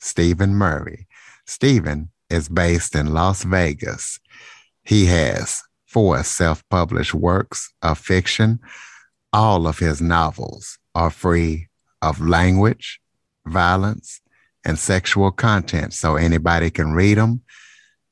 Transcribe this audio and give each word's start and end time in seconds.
Stephen 0.00 0.54
Murray. 0.54 1.06
Stephen 1.46 2.10
is 2.30 2.48
based 2.48 2.94
in 2.94 3.12
Las 3.12 3.42
Vegas. 3.44 4.18
He 4.84 5.06
has 5.06 5.62
four 5.86 6.22
self 6.22 6.62
published 6.68 7.14
works 7.14 7.72
of 7.82 7.98
fiction. 7.98 8.60
All 9.32 9.66
of 9.66 9.78
his 9.78 10.00
novels 10.00 10.78
are 10.94 11.10
free 11.10 11.68
of 12.00 12.20
language, 12.20 13.00
violence, 13.46 14.20
and 14.64 14.78
sexual 14.78 15.30
content, 15.30 15.92
so 15.92 16.16
anybody 16.16 16.70
can 16.70 16.92
read 16.92 17.18
them. 17.18 17.42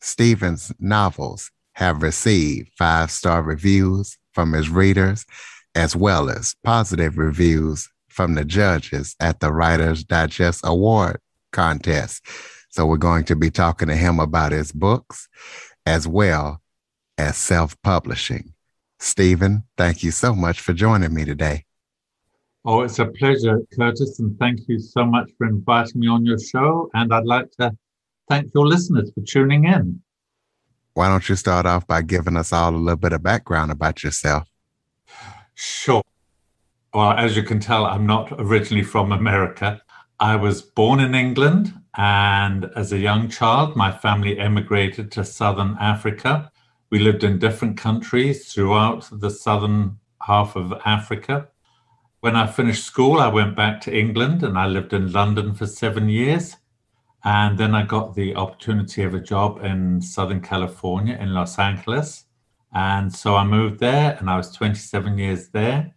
Stephen's 0.01 0.73
novels 0.79 1.51
have 1.75 2.03
received 2.03 2.71
five 2.79 3.11
star 3.11 3.43
reviews 3.43 4.17
from 4.33 4.53
his 4.53 4.69
readers, 4.69 5.27
as 5.75 5.95
well 5.95 6.31
as 6.31 6.55
positive 6.65 7.19
reviews 7.19 7.89
from 8.09 8.35
the 8.35 8.45
judges 8.45 9.15
at 9.21 9.41
the 9.41 9.53
Writers 9.53 10.05
Digest 10.05 10.63
Award 10.65 11.21
contest. 11.57 12.23
So 12.69 12.85
we're 12.85 12.99
going 12.99 13.25
to 13.25 13.37
be 13.37 13.51
talking 13.51 13.89
to 13.89 13.97
him 13.97 14.21
about 14.21 14.53
his 14.53 14.71
books 14.71 15.29
as 15.87 16.07
well 16.07 16.61
as 17.17 17.37
self 17.37 17.81
publishing. 17.83 18.53
Stephen, 18.99 19.65
thank 19.77 20.03
you 20.03 20.11
so 20.11 20.35
much 20.35 20.61
for 20.61 20.73
joining 20.75 21.15
me 21.15 21.25
today. 21.25 21.65
Oh, 22.65 22.83
it's 22.83 22.99
a 22.99 23.07
pleasure, 23.07 23.61
Curtis, 23.75 24.19
and 24.19 24.39
thank 24.39 24.61
you 24.69 24.79
so 24.79 25.05
much 25.05 25.31
for 25.39 25.47
inviting 25.47 26.01
me 26.01 26.09
on 26.09 26.27
your 26.27 26.39
show. 26.39 26.91
And 26.95 27.15
I'd 27.15 27.25
like 27.25 27.51
to 27.61 27.73
thank 28.29 28.53
your 28.55 28.67
listeners 28.67 29.11
for 29.15 29.23
tuning 29.23 29.65
in. 29.65 30.03
Why 30.95 31.09
don't 31.09 31.29
you 31.29 31.37
start 31.37 31.65
off 31.65 31.87
by 31.87 32.03
giving 32.03 32.37
us 32.37 32.53
all 32.53 32.75
a 32.75 32.77
little 32.77 32.97
bit 32.97 33.13
of 33.13 33.23
background 33.23 33.71
about 33.71 34.03
yourself? 34.03 34.49
Sure. 35.55 36.03
Well, 36.93 37.13
as 37.13 37.37
you 37.37 37.43
can 37.43 37.61
tell, 37.61 37.87
I'm 37.87 38.07
not 38.07 38.33
originally 38.33 38.83
from 38.83 39.13
America. 39.13 39.81
I 40.19 40.37
was 40.37 40.63
born 40.63 40.99
in 41.01 41.15
England, 41.15 41.75
and 41.95 42.71
as 42.75 42.91
a 42.91 42.99
young 42.99 43.29
child, 43.29 43.77
my 43.77 43.93
family 43.93 44.39
emigrated 44.39 45.13
to 45.13 45.25
southern 45.25 45.77
Africa. 45.79 46.51
We 46.89 47.01
lived 47.01 47.23
in 47.23 47.39
different 47.39 47.77
countries 47.77 48.51
throughout 48.51 49.11
the 49.13 49.29
southern 49.29 49.99
half 50.23 50.57
of 50.57 50.73
Africa. 50.87 51.49
When 52.21 52.35
I 52.35 52.47
finished 52.47 52.85
school, 52.85 53.21
I 53.21 53.29
went 53.29 53.57
back 53.57 53.83
to 53.83 53.95
England 53.95 54.43
and 54.43 54.59
I 54.59 54.67
lived 54.67 54.95
in 54.95 55.13
London 55.13 55.55
for 55.55 55.67
seven 55.67 56.09
years. 56.09 56.57
And 57.23 57.59
then 57.59 57.75
I 57.75 57.85
got 57.85 58.15
the 58.15 58.37
opportunity 58.37 59.03
of 59.03 59.13
a 59.13 59.21
job 59.21 59.63
in 59.63 60.01
Southern 60.01 60.41
California 60.41 61.19
in 61.21 61.35
Los 61.35 61.59
Angeles. 61.59 62.25
And 62.73 63.15
so 63.15 63.37
I 63.37 63.45
moved 63.45 63.81
there 63.81 64.17
and 64.19 64.31
I 64.31 64.37
was 64.39 64.51
27 64.53 65.19
years 65.19 65.49
there 65.49 65.96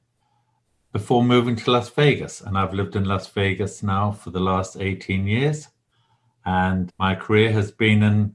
before 0.91 1.23
moving 1.23 1.55
to 1.55 1.71
Las 1.71 1.89
Vegas. 1.89 2.41
And 2.41 2.57
I've 2.57 2.73
lived 2.73 2.95
in 2.95 3.05
Las 3.05 3.27
Vegas 3.27 3.83
now 3.83 4.11
for 4.11 4.31
the 4.31 4.39
last 4.39 4.77
18 4.77 5.27
years. 5.27 5.67
And 6.45 6.91
my 6.97 7.15
career 7.15 7.51
has 7.51 7.71
been 7.71 8.01
in 8.01 8.33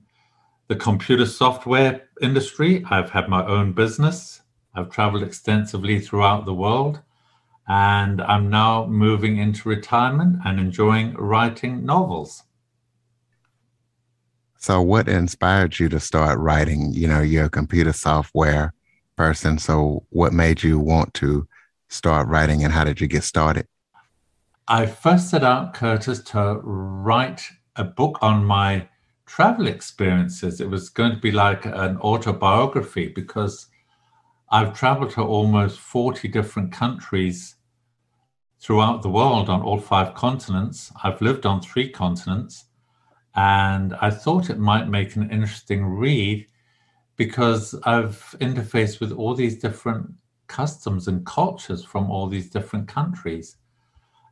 the 0.68 0.76
computer 0.76 1.26
software 1.26 2.08
industry. 2.22 2.84
I've 2.88 3.10
had 3.10 3.28
my 3.28 3.44
own 3.44 3.72
business. 3.72 4.40
I've 4.74 4.90
traveled 4.90 5.22
extensively 5.22 6.00
throughout 6.00 6.44
the 6.44 6.54
world. 6.54 7.00
And 7.66 8.20
I'm 8.22 8.50
now 8.50 8.86
moving 8.86 9.38
into 9.38 9.68
retirement 9.68 10.40
and 10.44 10.60
enjoying 10.60 11.14
writing 11.14 11.84
novels. 11.84 12.42
So, 14.58 14.80
what 14.80 15.08
inspired 15.08 15.78
you 15.78 15.88
to 15.90 16.00
start 16.00 16.38
writing? 16.38 16.92
You 16.92 17.08
know, 17.08 17.20
you're 17.20 17.46
a 17.46 17.50
computer 17.50 17.92
software 17.92 18.72
person. 19.16 19.58
So, 19.58 20.06
what 20.10 20.32
made 20.32 20.62
you 20.62 20.78
want 20.78 21.12
to 21.14 21.46
start 21.88 22.28
writing 22.28 22.64
and 22.64 22.72
how 22.72 22.84
did 22.84 23.00
you 23.00 23.06
get 23.06 23.24
started? 23.24 23.66
I 24.66 24.86
first 24.86 25.30
set 25.30 25.44
out, 25.44 25.74
Curtis, 25.74 26.20
to 26.24 26.60
write 26.62 27.42
a 27.76 27.84
book 27.84 28.18
on 28.22 28.44
my 28.44 28.88
travel 29.26 29.66
experiences. 29.66 30.60
It 30.60 30.70
was 30.70 30.88
going 30.88 31.12
to 31.12 31.18
be 31.18 31.32
like 31.32 31.66
an 31.66 31.98
autobiography 31.98 33.08
because 33.08 33.66
I've 34.50 34.72
traveled 34.72 35.10
to 35.12 35.22
almost 35.22 35.80
40 35.80 36.28
different 36.28 36.72
countries 36.72 37.56
throughout 38.60 39.02
the 39.02 39.10
world 39.10 39.50
on 39.50 39.60
all 39.60 39.78
five 39.78 40.14
continents. 40.14 40.90
I've 41.02 41.20
lived 41.20 41.44
on 41.44 41.60
three 41.60 41.90
continents. 41.90 42.64
And 43.36 43.94
I 44.00 44.10
thought 44.10 44.48
it 44.48 44.58
might 44.58 44.88
make 44.88 45.16
an 45.16 45.30
interesting 45.30 45.84
read 45.84 46.46
because 47.16 47.74
I've 47.84 48.34
interfaced 48.40 49.00
with 49.00 49.12
all 49.12 49.34
these 49.34 49.58
different 49.58 50.14
customs 50.46 51.08
and 51.08 51.24
cultures 51.26 51.84
from 51.84 52.10
all 52.10 52.26
these 52.26 52.50
different 52.50 52.88
countries. 52.88 53.56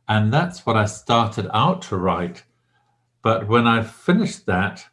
And 0.07 0.33
that's 0.33 0.65
what 0.65 0.75
I 0.75 0.85
started 0.85 1.49
out 1.53 1.81
to 1.83 1.97
write. 1.97 2.43
But 3.21 3.47
when 3.47 3.67
I 3.67 3.83
finished 3.83 4.45
that, 4.47 4.85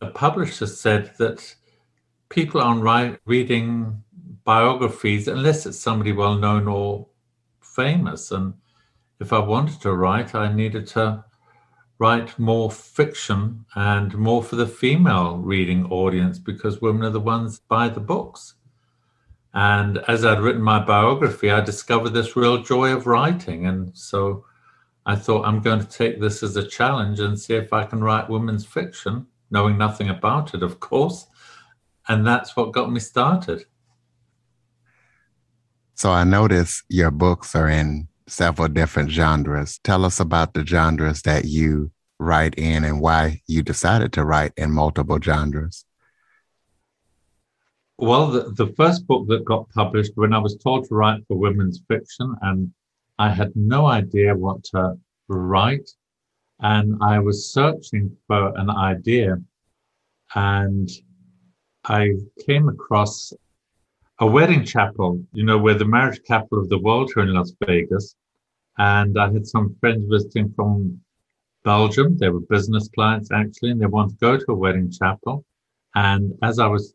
the 0.00 0.08
publisher 0.08 0.66
said 0.66 1.12
that 1.18 1.54
people 2.28 2.60
aren't 2.60 3.18
reading 3.24 4.02
biographies 4.44 5.28
unless 5.28 5.66
it's 5.66 5.78
somebody 5.78 6.12
well 6.12 6.36
known 6.36 6.68
or 6.68 7.08
famous. 7.60 8.30
And 8.30 8.54
if 9.20 9.32
I 9.32 9.38
wanted 9.38 9.80
to 9.82 9.92
write, 9.92 10.34
I 10.34 10.52
needed 10.52 10.86
to 10.88 11.24
write 11.98 12.38
more 12.38 12.70
fiction 12.70 13.64
and 13.74 14.14
more 14.14 14.42
for 14.42 14.56
the 14.56 14.66
female 14.66 15.38
reading 15.38 15.86
audience 15.86 16.38
because 16.38 16.80
women 16.80 17.04
are 17.04 17.10
the 17.10 17.20
ones 17.20 17.60
buy 17.60 17.88
the 17.88 18.00
books. 18.00 18.54
And 19.56 20.04
as 20.06 20.22
I'd 20.22 20.42
written 20.42 20.60
my 20.60 20.80
biography, 20.80 21.50
I 21.50 21.62
discovered 21.62 22.10
this 22.10 22.36
real 22.36 22.62
joy 22.62 22.92
of 22.92 23.06
writing. 23.06 23.64
And 23.64 23.96
so 23.96 24.44
I 25.06 25.16
thought 25.16 25.46
I'm 25.46 25.62
going 25.62 25.80
to 25.80 25.88
take 25.88 26.20
this 26.20 26.42
as 26.42 26.56
a 26.56 26.68
challenge 26.68 27.20
and 27.20 27.40
see 27.40 27.54
if 27.54 27.72
I 27.72 27.86
can 27.86 28.04
write 28.04 28.28
women's 28.28 28.66
fiction, 28.66 29.26
knowing 29.50 29.78
nothing 29.78 30.10
about 30.10 30.52
it, 30.52 30.62
of 30.62 30.78
course. 30.78 31.26
And 32.06 32.26
that's 32.26 32.54
what 32.54 32.72
got 32.72 32.92
me 32.92 33.00
started. 33.00 33.64
So 35.94 36.10
I 36.10 36.24
notice 36.24 36.82
your 36.90 37.10
books 37.10 37.56
are 37.56 37.70
in 37.70 38.08
several 38.26 38.68
different 38.68 39.10
genres. 39.10 39.80
Tell 39.82 40.04
us 40.04 40.20
about 40.20 40.52
the 40.52 40.66
genres 40.66 41.22
that 41.22 41.46
you 41.46 41.92
write 42.18 42.54
in 42.56 42.84
and 42.84 43.00
why 43.00 43.40
you 43.46 43.62
decided 43.62 44.12
to 44.12 44.24
write 44.26 44.52
in 44.58 44.70
multiple 44.70 45.18
genres. 45.18 45.85
Well, 47.98 48.30
the, 48.30 48.50
the 48.52 48.72
first 48.74 49.06
book 49.06 49.26
that 49.28 49.44
got 49.44 49.70
published 49.70 50.12
when 50.16 50.34
I 50.34 50.38
was 50.38 50.56
told 50.56 50.86
to 50.88 50.94
write 50.94 51.22
for 51.26 51.38
women's 51.38 51.82
fiction, 51.88 52.34
and 52.42 52.70
I 53.18 53.30
had 53.30 53.52
no 53.56 53.86
idea 53.86 54.34
what 54.34 54.62
to 54.64 54.98
write. 55.28 55.88
And 56.60 56.96
I 57.02 57.18
was 57.18 57.52
searching 57.52 58.14
for 58.26 58.52
an 58.58 58.68
idea, 58.70 59.36
and 60.34 60.90
I 61.84 62.10
came 62.46 62.68
across 62.68 63.32
a 64.18 64.26
wedding 64.26 64.64
chapel, 64.64 65.22
you 65.32 65.44
know, 65.44 65.58
we're 65.58 65.74
the 65.74 65.84
marriage 65.84 66.20
capital 66.26 66.60
of 66.60 66.68
the 66.68 66.78
world 66.78 67.10
here 67.14 67.22
in 67.22 67.34
Las 67.34 67.52
Vegas. 67.66 68.14
And 68.78 69.18
I 69.18 69.32
had 69.32 69.46
some 69.46 69.76
friends 69.80 70.04
visiting 70.08 70.52
from 70.54 71.00
Belgium. 71.64 72.16
They 72.16 72.28
were 72.28 72.40
business 72.40 72.88
clients 72.94 73.30
actually, 73.30 73.70
and 73.70 73.80
they 73.80 73.86
wanted 73.86 74.12
to 74.12 74.16
go 74.20 74.36
to 74.38 74.52
a 74.52 74.54
wedding 74.54 74.90
chapel. 74.90 75.44
And 75.94 76.32
as 76.42 76.58
I 76.58 76.66
was 76.66 76.94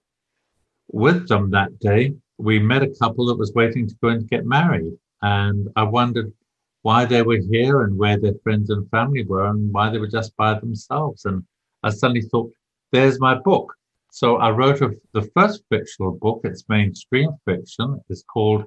with 0.94 1.28
them 1.28 1.52
that 1.52 1.80
day, 1.80 2.14
we 2.38 2.60
met 2.60 2.84
a 2.84 2.94
couple 3.02 3.26
that 3.28 3.38
was 3.38 3.54
waiting 3.54 3.88
to 3.88 3.96
go 4.02 4.10
and 4.10 4.30
get 4.30 4.46
married. 4.46 4.94
And 5.22 5.70
I 5.76 5.84
wondered 5.84 6.34
why 6.82 7.06
they 7.06 7.22
were 7.22 7.40
here 7.52 7.84
and 7.84 7.98
where 7.98 8.20
their 8.20 8.34
friends 8.44 8.70
and 8.70 8.90
family 8.90 9.24
were 9.24 9.48
and 9.48 9.72
why 9.72 9.90
they 9.90 10.00
were 10.00 10.08
just 10.08 10.36
by 10.36 10.60
themselves. 10.60 11.26
And 11.26 11.44
I 11.84 11.92
suddenly 11.92 12.22
thought, 12.22 12.52
there's 12.92 13.20
my 13.20 13.36
book. 13.36 13.74
So 14.12 14.38
I 14.38 14.50
wrote 14.52 14.82
a, 14.82 14.92
the 15.14 15.30
first 15.36 15.64
fictional 15.70 16.12
book, 16.12 16.42
it's 16.44 16.68
mainstream 16.68 17.30
fiction, 17.46 18.02
is 18.10 18.24
called 18.24 18.66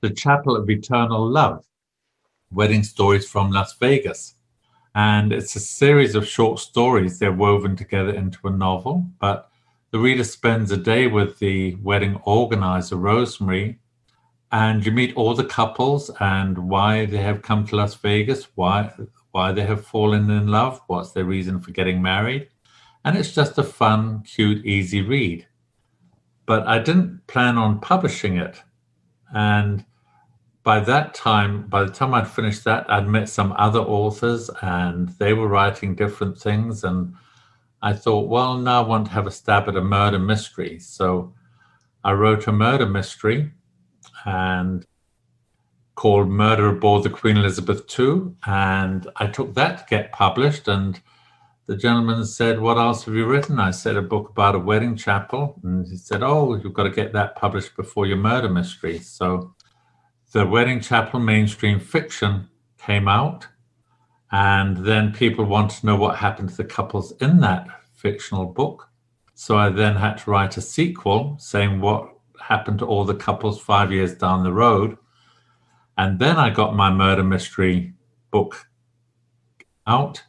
The 0.00 0.10
Chapel 0.10 0.56
of 0.56 0.70
Eternal 0.70 1.28
Love 1.28 1.64
Wedding 2.50 2.84
Stories 2.84 3.28
from 3.28 3.50
Las 3.50 3.76
Vegas. 3.78 4.36
And 4.94 5.32
it's 5.32 5.54
a 5.56 5.60
series 5.60 6.14
of 6.14 6.26
short 6.26 6.58
stories. 6.58 7.18
They're 7.18 7.32
woven 7.32 7.76
together 7.76 8.14
into 8.14 8.38
a 8.44 8.50
novel, 8.50 9.06
but 9.20 9.50
the 9.90 9.98
reader 9.98 10.24
spends 10.24 10.70
a 10.70 10.76
day 10.76 11.06
with 11.06 11.38
the 11.38 11.74
wedding 11.76 12.20
organizer, 12.24 12.96
Rosemary, 12.96 13.78
and 14.50 14.84
you 14.84 14.92
meet 14.92 15.14
all 15.16 15.34
the 15.34 15.44
couples 15.44 16.10
and 16.20 16.56
why 16.56 17.04
they 17.06 17.18
have 17.18 17.42
come 17.42 17.66
to 17.66 17.76
Las 17.76 17.94
Vegas, 17.94 18.48
why 18.54 18.92
why 19.30 19.52
they 19.52 19.64
have 19.64 19.86
fallen 19.86 20.30
in 20.30 20.48
love, 20.48 20.80
what's 20.86 21.12
their 21.12 21.24
reason 21.24 21.60
for 21.60 21.70
getting 21.70 22.00
married. 22.00 22.48
And 23.04 23.16
it's 23.16 23.32
just 23.32 23.58
a 23.58 23.62
fun, 23.62 24.22
cute, 24.22 24.64
easy 24.64 25.02
read. 25.02 25.46
But 26.46 26.66
I 26.66 26.78
didn't 26.78 27.26
plan 27.26 27.58
on 27.58 27.80
publishing 27.80 28.36
it. 28.38 28.62
And 29.32 29.84
by 30.62 30.80
that 30.80 31.14
time, 31.14 31.68
by 31.68 31.84
the 31.84 31.92
time 31.92 32.14
I'd 32.14 32.28
finished 32.28 32.64
that, 32.64 32.90
I'd 32.90 33.06
met 33.06 33.28
some 33.28 33.54
other 33.56 33.80
authors 33.80 34.50
and 34.62 35.10
they 35.20 35.34
were 35.34 35.48
writing 35.48 35.94
different 35.94 36.38
things. 36.38 36.84
And 36.84 37.14
I 37.80 37.92
thought, 37.92 38.28
well, 38.28 38.56
now 38.56 38.82
I 38.82 38.86
want 38.86 39.06
to 39.06 39.12
have 39.12 39.26
a 39.26 39.30
stab 39.30 39.68
at 39.68 39.76
a 39.76 39.80
murder 39.80 40.18
mystery. 40.18 40.78
So 40.80 41.34
I 42.02 42.12
wrote 42.12 42.46
a 42.46 42.52
murder 42.52 42.86
mystery 42.86 43.52
and 44.24 44.84
called 45.94 46.28
Murder 46.28 46.68
Aboard 46.68 47.02
the 47.02 47.10
Queen 47.10 47.36
Elizabeth 47.36 47.84
II. 47.98 48.32
And 48.46 49.08
I 49.16 49.26
took 49.26 49.54
that 49.54 49.78
to 49.78 49.84
get 49.88 50.12
published. 50.12 50.68
And 50.68 51.00
the 51.66 51.76
gentleman 51.76 52.24
said, 52.24 52.60
What 52.60 52.78
else 52.78 53.04
have 53.04 53.14
you 53.14 53.26
written? 53.26 53.58
I 53.58 53.72
said, 53.72 53.96
A 53.96 54.02
book 54.02 54.30
about 54.30 54.54
a 54.54 54.60
wedding 54.60 54.96
chapel. 54.96 55.60
And 55.62 55.86
he 55.86 55.96
said, 55.96 56.22
Oh, 56.22 56.54
you've 56.54 56.74
got 56.74 56.84
to 56.84 56.90
get 56.90 57.12
that 57.12 57.36
published 57.36 57.76
before 57.76 58.06
your 58.06 58.16
murder 58.16 58.48
mystery. 58.48 58.98
So 59.00 59.54
the 60.32 60.46
wedding 60.46 60.80
chapel 60.80 61.20
mainstream 61.20 61.80
fiction 61.80 62.48
came 62.78 63.08
out. 63.08 63.48
And 64.30 64.76
then 64.78 65.12
people 65.12 65.44
want 65.44 65.70
to 65.72 65.86
know 65.86 65.96
what 65.96 66.16
happened 66.16 66.50
to 66.50 66.56
the 66.56 66.64
couples 66.64 67.12
in 67.20 67.40
that 67.40 67.66
fictional 67.94 68.46
book. 68.46 68.88
So 69.34 69.56
I 69.56 69.70
then 69.70 69.96
had 69.96 70.18
to 70.18 70.30
write 70.30 70.56
a 70.56 70.60
sequel 70.60 71.36
saying 71.38 71.80
what 71.80 72.12
happened 72.40 72.80
to 72.80 72.86
all 72.86 73.04
the 73.04 73.14
couples 73.14 73.60
five 73.60 73.92
years 73.92 74.14
down 74.14 74.42
the 74.42 74.52
road. 74.52 74.96
And 75.96 76.18
then 76.18 76.36
I 76.36 76.50
got 76.50 76.76
my 76.76 76.90
murder 76.90 77.24
mystery 77.24 77.94
book 78.30 78.68
out. 79.86 80.22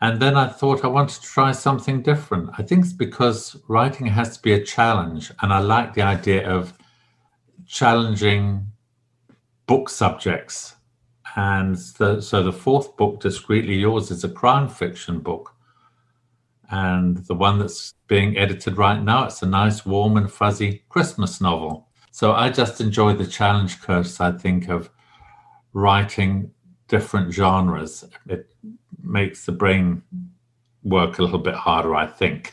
And 0.00 0.20
then 0.20 0.36
I 0.36 0.48
thought 0.48 0.84
I 0.84 0.88
wanted 0.88 1.22
to 1.22 1.22
try 1.22 1.52
something 1.52 2.02
different. 2.02 2.50
I 2.58 2.62
think 2.62 2.84
it's 2.84 2.92
because 2.92 3.56
writing 3.68 4.06
has 4.06 4.36
to 4.36 4.42
be 4.42 4.52
a 4.52 4.64
challenge. 4.64 5.32
And 5.40 5.52
I 5.52 5.60
like 5.60 5.94
the 5.94 6.02
idea 6.02 6.48
of 6.48 6.74
challenging 7.66 8.66
book 9.66 9.88
subjects. 9.88 10.73
And 11.36 11.76
the, 11.98 12.20
so 12.20 12.42
the 12.42 12.52
fourth 12.52 12.96
book, 12.96 13.20
Discreetly 13.20 13.74
Yours, 13.74 14.10
is 14.10 14.22
a 14.24 14.28
crime 14.28 14.68
fiction 14.68 15.18
book. 15.18 15.54
And 16.70 17.18
the 17.26 17.34
one 17.34 17.58
that's 17.58 17.94
being 18.06 18.36
edited 18.36 18.78
right 18.78 19.02
now, 19.02 19.24
it's 19.24 19.42
a 19.42 19.46
nice, 19.46 19.84
warm, 19.84 20.16
and 20.16 20.30
fuzzy 20.30 20.84
Christmas 20.88 21.40
novel. 21.40 21.88
So 22.10 22.32
I 22.32 22.50
just 22.50 22.80
enjoy 22.80 23.14
the 23.14 23.26
challenge, 23.26 23.82
Curtis, 23.82 24.20
I 24.20 24.32
think, 24.32 24.68
of 24.68 24.90
writing 25.72 26.52
different 26.88 27.32
genres. 27.32 28.04
It 28.28 28.48
makes 29.02 29.44
the 29.44 29.52
brain 29.52 30.02
work 30.84 31.18
a 31.18 31.22
little 31.22 31.38
bit 31.38 31.54
harder, 31.54 31.94
I 31.94 32.06
think. 32.06 32.52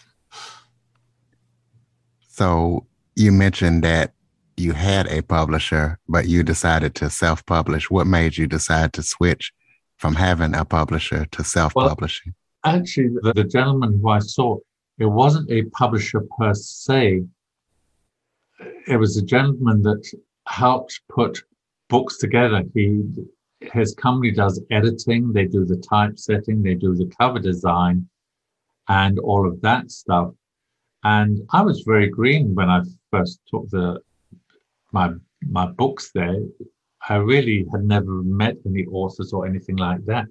So 2.27 2.85
you 3.15 3.31
mentioned 3.31 3.83
that 3.83 4.13
you 4.61 4.73
had 4.73 5.07
a 5.07 5.21
publisher, 5.23 5.99
but 6.07 6.27
you 6.27 6.43
decided 6.43 6.95
to 6.95 7.09
self 7.09 7.45
publish. 7.45 7.89
What 7.89 8.07
made 8.07 8.37
you 8.37 8.47
decide 8.47 8.93
to 8.93 9.03
switch 9.03 9.51
from 9.97 10.15
having 10.15 10.55
a 10.55 10.63
publisher 10.63 11.25
to 11.25 11.43
self 11.43 11.73
publishing? 11.73 12.33
Well, 12.63 12.75
actually, 12.75 13.09
the, 13.21 13.33
the 13.33 13.43
gentleman 13.43 13.99
who 14.01 14.09
I 14.09 14.19
saw, 14.19 14.57
it 14.99 15.05
wasn't 15.05 15.51
a 15.51 15.63
publisher 15.63 16.21
per 16.37 16.53
se. 16.53 17.23
It 18.87 18.97
was 18.97 19.17
a 19.17 19.23
gentleman 19.23 19.81
that 19.81 20.03
helped 20.47 21.01
put 21.09 21.43
books 21.89 22.17
together. 22.17 22.63
He 22.73 23.03
his 23.73 23.93
company 23.93 24.31
does 24.31 24.61
editing, 24.71 25.31
they 25.33 25.45
do 25.45 25.65
the 25.65 25.77
typesetting, 25.77 26.63
they 26.63 26.73
do 26.73 26.95
the 26.95 27.11
cover 27.19 27.39
design, 27.39 28.07
and 28.87 29.19
all 29.19 29.47
of 29.47 29.61
that 29.61 29.91
stuff. 29.91 30.33
And 31.03 31.41
I 31.51 31.61
was 31.61 31.81
very 31.81 32.09
green 32.09 32.55
when 32.55 32.69
I 32.69 32.81
first 33.11 33.39
took 33.47 33.69
the 33.69 34.01
my 34.91 35.11
my 35.47 35.67
books 35.67 36.11
there. 36.13 36.41
I 37.09 37.15
really 37.15 37.65
had 37.71 37.83
never 37.83 38.21
met 38.23 38.57
any 38.65 38.85
authors 38.85 39.33
or 39.33 39.47
anything 39.47 39.77
like 39.77 40.05
that. 40.05 40.27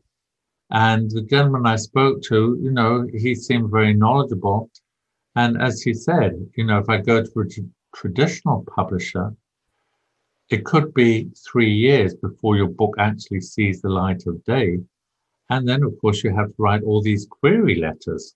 And 0.70 1.10
the 1.10 1.22
gentleman 1.22 1.66
I 1.66 1.76
spoke 1.76 2.22
to, 2.22 2.58
you 2.62 2.70
know, 2.70 3.06
he 3.12 3.34
seemed 3.34 3.70
very 3.70 3.92
knowledgeable. 3.92 4.70
And 5.34 5.60
as 5.60 5.82
he 5.82 5.94
said, 5.94 6.32
you 6.56 6.64
know, 6.64 6.78
if 6.78 6.88
I 6.88 6.98
go 6.98 7.22
to 7.22 7.40
a 7.40 7.48
t- 7.48 7.64
traditional 7.94 8.64
publisher, 8.74 9.34
it 10.48 10.64
could 10.64 10.94
be 10.94 11.30
three 11.50 11.72
years 11.72 12.14
before 12.14 12.56
your 12.56 12.68
book 12.68 12.94
actually 12.98 13.40
sees 13.40 13.80
the 13.80 13.88
light 13.88 14.26
of 14.26 14.44
day. 14.44 14.78
And 15.48 15.68
then, 15.68 15.82
of 15.82 15.98
course, 16.00 16.22
you 16.22 16.34
have 16.34 16.48
to 16.48 16.54
write 16.58 16.82
all 16.84 17.02
these 17.02 17.26
query 17.26 17.76
letters, 17.76 18.34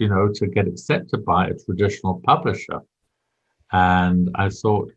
you 0.00 0.08
know, 0.08 0.28
to 0.34 0.46
get 0.48 0.66
accepted 0.66 1.24
by 1.24 1.48
a 1.48 1.54
traditional 1.54 2.20
publisher. 2.24 2.80
And 3.70 4.30
I 4.34 4.48
thought, 4.48 4.92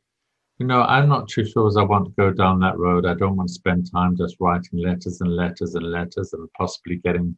you 0.58 0.66
know, 0.66 0.84
I'm 0.84 1.10
not 1.10 1.28
too 1.28 1.46
sure 1.46 1.68
as 1.68 1.76
I 1.76 1.84
want 1.84 2.06
to 2.06 2.12
go 2.12 2.32
down 2.32 2.60
that 2.60 2.78
road. 2.78 3.06
I 3.06 3.14
don't 3.14 3.36
want 3.36 3.50
to 3.50 3.54
spend 3.54 3.92
time 3.92 4.16
just 4.16 4.38
writing 4.40 4.80
letters 4.80 5.20
and 5.22 5.36
letters 5.36 5.76
and 5.76 5.92
letters 5.92 6.34
and 6.34 6.48
possibly 6.58 6.98
getting, 6.98 7.38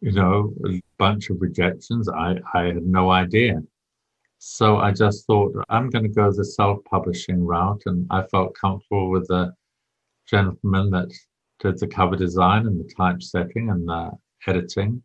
you 0.00 0.12
know, 0.12 0.54
a 0.66 0.80
bunch 0.98 1.28
of 1.28 1.40
rejections. 1.40 2.08
I, 2.08 2.36
I 2.54 2.64
had 2.64 2.86
no 2.86 3.10
idea. 3.10 3.62
So 4.38 4.78
I 4.78 4.92
just 4.92 5.26
thought 5.26 5.52
I'm 5.68 5.90
going 5.90 6.04
to 6.04 6.08
go 6.08 6.32
the 6.32 6.44
self-publishing 6.44 7.44
route, 7.44 7.82
and 7.86 8.06
I 8.10 8.22
felt 8.22 8.54
comfortable 8.54 9.10
with 9.10 9.26
the 9.28 9.52
gentleman 10.26 10.90
that 10.90 11.12
did 11.58 11.78
the 11.78 11.88
cover 11.88 12.16
design 12.16 12.66
and 12.66 12.78
the 12.78 12.88
typesetting 12.94 13.68
and 13.68 13.86
the 13.88 14.12
editing. 14.46 15.02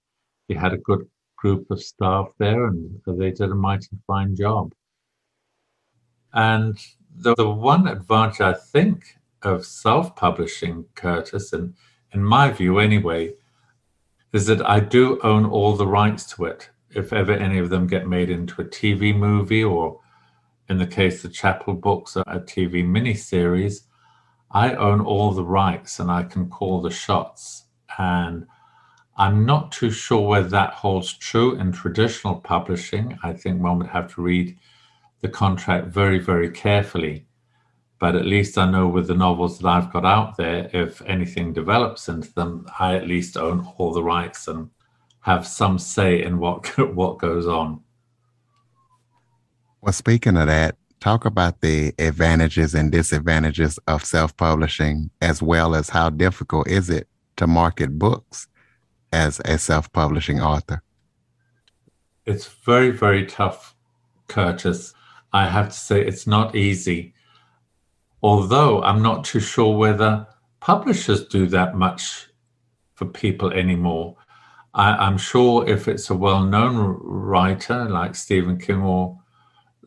He 0.47 0.53
had 0.53 0.73
a 0.73 0.77
good 0.77 1.09
group 1.35 1.69
of 1.71 1.81
staff 1.81 2.27
there, 2.37 2.67
and 2.67 3.01
they 3.05 3.31
did 3.31 3.49
a 3.49 3.55
mighty 3.55 3.97
fine 4.07 4.35
job. 4.35 4.71
And 6.33 6.77
the, 7.15 7.35
the 7.35 7.49
one 7.49 7.87
advantage 7.87 8.41
I 8.41 8.53
think 8.53 9.17
of 9.41 9.65
self-publishing, 9.65 10.85
Curtis, 10.95 11.53
and 11.53 11.73
in 12.11 12.23
my 12.23 12.49
view 12.51 12.79
anyway, 12.79 13.33
is 14.31 14.47
that 14.47 14.67
I 14.67 14.79
do 14.79 15.19
own 15.23 15.45
all 15.45 15.75
the 15.75 15.87
rights 15.87 16.25
to 16.35 16.45
it. 16.45 16.69
If 16.89 17.11
ever 17.13 17.33
any 17.33 17.59
of 17.59 17.69
them 17.69 17.87
get 17.87 18.07
made 18.07 18.29
into 18.29 18.61
a 18.61 18.65
TV 18.65 19.15
movie, 19.15 19.63
or 19.63 19.99
in 20.69 20.77
the 20.77 20.87
case 20.87 21.23
of 21.23 21.33
Chapel 21.33 21.73
Books, 21.73 22.15
a 22.15 22.23
TV 22.23 22.83
miniseries, 22.85 23.81
I 24.51 24.75
own 24.75 25.01
all 25.01 25.31
the 25.31 25.43
rights 25.43 25.99
and 25.99 26.11
I 26.11 26.23
can 26.23 26.49
call 26.49 26.81
the 26.81 26.91
shots. 26.91 27.65
And 27.97 28.45
I'm 29.17 29.45
not 29.45 29.71
too 29.71 29.91
sure 29.91 30.27
whether 30.27 30.49
that 30.49 30.73
holds 30.73 31.13
true 31.13 31.55
in 31.55 31.71
traditional 31.71 32.35
publishing. 32.35 33.17
I 33.23 33.33
think 33.33 33.61
one 33.61 33.79
would 33.79 33.87
have 33.87 34.13
to 34.15 34.21
read 34.21 34.57
the 35.23 35.29
contract 35.29 35.87
very, 35.87 36.19
very 36.19 36.51
carefully. 36.51 37.25
But 37.97 38.15
at 38.15 38.25
least 38.25 38.57
I 38.57 38.69
know 38.69 38.87
with 38.87 39.07
the 39.07 39.15
novels 39.15 39.57
that 39.57 39.67
I've 39.67 39.91
got 39.91 40.05
out 40.05 40.35
there, 40.35 40.69
if 40.73 41.01
anything 41.03 41.53
develops 41.53 42.09
into 42.09 42.31
them, 42.33 42.67
I 42.77 42.95
at 42.95 43.07
least 43.07 43.37
own 43.37 43.65
all 43.77 43.93
the 43.93 44.03
rights 44.03 44.49
and 44.49 44.69
have 45.21 45.47
some 45.47 45.79
say 45.79 46.21
in 46.21 46.37
what 46.37 46.77
what 46.93 47.17
goes 47.17 47.47
on. 47.47 47.79
Well, 49.81 49.93
speaking 49.93 50.35
of 50.35 50.47
that, 50.47 50.75
talk 50.99 51.23
about 51.23 51.61
the 51.61 51.93
advantages 51.97 52.75
and 52.75 52.91
disadvantages 52.91 53.79
of 53.87 54.03
self-publishing, 54.03 55.09
as 55.21 55.41
well 55.41 55.73
as 55.73 55.89
how 55.89 56.09
difficult 56.09 56.67
is 56.67 56.89
it 56.89 57.07
to 57.37 57.47
market 57.47 57.97
books 57.97 58.47
as 59.13 59.39
a 59.45 59.57
self-publishing 59.57 60.41
author. 60.41 60.81
It's 62.25 62.47
very, 62.47 62.91
very 62.91 63.25
tough, 63.25 63.75
Curtis. 64.27 64.93
I 65.33 65.47
have 65.47 65.69
to 65.69 65.77
say 65.77 66.05
it's 66.05 66.27
not 66.27 66.55
easy. 66.55 67.13
Although 68.21 68.81
I'm 68.83 69.01
not 69.01 69.25
too 69.25 69.39
sure 69.39 69.75
whether 69.75 70.27
publishers 70.59 71.25
do 71.25 71.47
that 71.47 71.75
much 71.75 72.27
for 72.93 73.05
people 73.05 73.51
anymore. 73.51 74.15
I, 74.73 75.07
am 75.07 75.17
sure 75.17 75.67
if 75.67 75.87
it's 75.87 76.09
a 76.09 76.15
well 76.15 76.43
known 76.43 76.97
writer 77.01 77.89
like 77.89 78.15
Stephen 78.15 78.57
King 78.57 78.81
or 78.81 79.19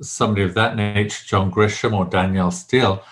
somebody 0.02 0.42
of 0.42 0.54
that 0.54 0.76
nature, 0.76 1.24
John 1.26 1.50
Grisham 1.50 1.92
or 1.92 2.04
Danielle 2.04 2.50
Steel, 2.50 3.02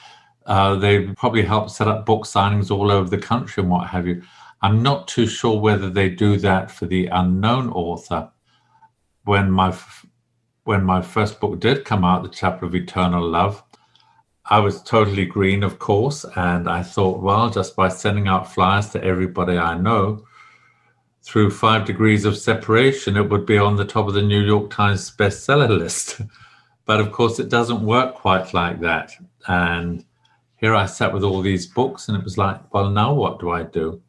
uh, 0.46 0.74
they 0.76 1.06
probably 1.08 1.42
help 1.42 1.70
set 1.70 1.88
up 1.88 2.04
book 2.04 2.24
signings 2.24 2.70
all 2.70 2.90
over 2.90 3.08
the 3.08 3.18
country 3.18 3.62
and 3.62 3.70
what 3.70 3.88
have 3.88 4.06
you. 4.06 4.22
I'm 4.60 4.82
not 4.82 5.08
too 5.08 5.26
sure 5.26 5.58
whether 5.58 5.90
they 5.90 6.10
do 6.10 6.36
that 6.38 6.70
for 6.70 6.86
the 6.86 7.06
unknown 7.06 7.70
author. 7.70 8.30
When 9.24 9.50
my 9.50 9.74
when 10.64 10.82
my 10.82 11.02
first 11.02 11.40
book 11.40 11.60
did 11.60 11.84
come 11.84 12.04
out, 12.04 12.22
The 12.22 12.28
Chapel 12.30 12.68
of 12.68 12.74
Eternal 12.74 13.26
Love, 13.26 13.62
I 14.46 14.58
was 14.58 14.82
totally 14.82 15.24
green, 15.24 15.62
of 15.62 15.78
course. 15.78 16.24
And 16.36 16.68
I 16.68 16.82
thought, 16.82 17.22
well, 17.22 17.48
just 17.48 17.76
by 17.76 17.88
sending 17.88 18.28
out 18.28 18.52
flyers 18.52 18.90
to 18.90 19.02
everybody 19.02 19.56
I 19.56 19.76
know 19.78 20.24
through 21.22 21.50
five 21.50 21.86
degrees 21.86 22.24
of 22.24 22.36
separation, 22.36 23.16
it 23.16 23.30
would 23.30 23.46
be 23.46 23.56
on 23.56 23.76
the 23.76 23.84
top 23.84 24.08
of 24.08 24.14
the 24.14 24.22
New 24.22 24.42
York 24.42 24.70
Times 24.70 25.10
bestseller 25.16 25.68
list. 25.68 26.20
but 26.84 27.00
of 27.00 27.12
course, 27.12 27.38
it 27.38 27.48
doesn't 27.48 27.84
work 27.84 28.14
quite 28.14 28.52
like 28.52 28.80
that. 28.80 29.12
And 29.46 30.04
here 30.56 30.74
I 30.74 30.86
sat 30.86 31.12
with 31.12 31.24
all 31.24 31.40
these 31.40 31.66
books, 31.66 32.08
and 32.08 32.16
it 32.16 32.24
was 32.24 32.36
like, 32.38 32.60
well, 32.72 32.90
now 32.90 33.14
what 33.14 33.40
do 33.40 33.50
I 33.50 33.62
do? 33.62 34.02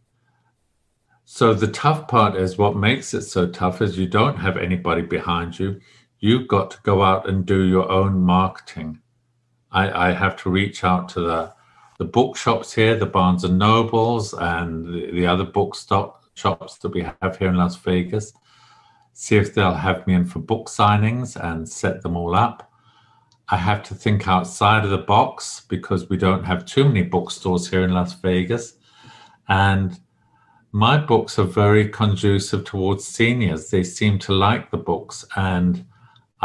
So 1.25 1.53
the 1.53 1.67
tough 1.67 2.07
part 2.07 2.35
is 2.35 2.57
what 2.57 2.75
makes 2.75 3.13
it 3.13 3.23
so 3.23 3.47
tough 3.47 3.81
is 3.81 3.97
you 3.97 4.07
don't 4.07 4.37
have 4.37 4.57
anybody 4.57 5.01
behind 5.01 5.57
you. 5.57 5.81
You've 6.25 6.47
got 6.47 6.71
to 6.71 6.79
go 6.81 7.03
out 7.03 7.29
and 7.29 7.45
do 7.45 7.61
your 7.65 7.87
own 7.87 8.19
marketing. 8.19 8.99
I, 9.71 10.07
I 10.07 10.11
have 10.11 10.35
to 10.37 10.49
reach 10.49 10.83
out 10.83 11.07
to 11.09 11.21
the 11.21 11.53
the 11.99 12.05
bookshops 12.05 12.73
here, 12.73 12.95
the 12.95 13.05
Barnes 13.05 13.43
and 13.43 13.59
Nobles, 13.59 14.33
and 14.33 14.85
the, 14.87 15.11
the 15.11 15.27
other 15.27 15.43
bookstop 15.43 16.23
shops 16.33 16.79
that 16.79 16.95
we 16.95 17.03
have 17.21 17.37
here 17.37 17.49
in 17.49 17.57
Las 17.57 17.75
Vegas. 17.75 18.33
See 19.13 19.37
if 19.37 19.53
they'll 19.53 19.75
have 19.75 20.07
me 20.07 20.15
in 20.15 20.25
for 20.25 20.39
book 20.39 20.65
signings 20.65 21.35
and 21.39 21.69
set 21.69 22.01
them 22.01 22.17
all 22.17 22.35
up. 22.35 22.71
I 23.49 23.57
have 23.57 23.83
to 23.83 23.93
think 23.93 24.27
outside 24.27 24.83
of 24.83 24.89
the 24.89 24.97
box 24.97 25.61
because 25.69 26.09
we 26.09 26.17
don't 26.17 26.43
have 26.43 26.65
too 26.65 26.85
many 26.85 27.03
bookstores 27.03 27.69
here 27.69 27.83
in 27.83 27.93
Las 27.93 28.19
Vegas. 28.19 28.77
And 29.47 29.99
my 30.71 30.97
books 30.97 31.37
are 31.37 31.43
very 31.43 31.87
conducive 31.87 32.65
towards 32.65 33.05
seniors. 33.05 33.69
They 33.69 33.83
seem 33.83 34.17
to 34.19 34.33
like 34.33 34.71
the 34.71 34.77
books. 34.77 35.23
And 35.35 35.85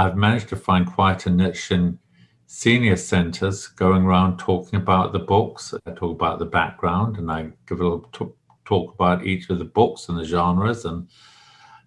I've 0.01 0.17
managed 0.17 0.49
to 0.49 0.57
find 0.57 0.87
quite 0.87 1.27
a 1.27 1.31
niche 1.31 1.71
in 1.71 1.99
senior 2.47 2.97
centers 2.97 3.67
going 3.67 4.05
around 4.05 4.39
talking 4.39 4.81
about 4.81 5.13
the 5.13 5.19
books. 5.19 5.75
I 5.87 5.91
talk 5.91 6.13
about 6.13 6.39
the 6.39 6.47
background 6.47 7.19
and 7.19 7.31
I 7.31 7.51
give 7.69 7.81
a 7.81 7.85
little 7.85 8.09
t- 8.11 8.35
talk 8.65 8.95
about 8.95 9.27
each 9.27 9.51
of 9.51 9.59
the 9.59 9.67
books 9.67 10.09
and 10.09 10.17
the 10.17 10.25
genres. 10.25 10.87
And 10.87 11.09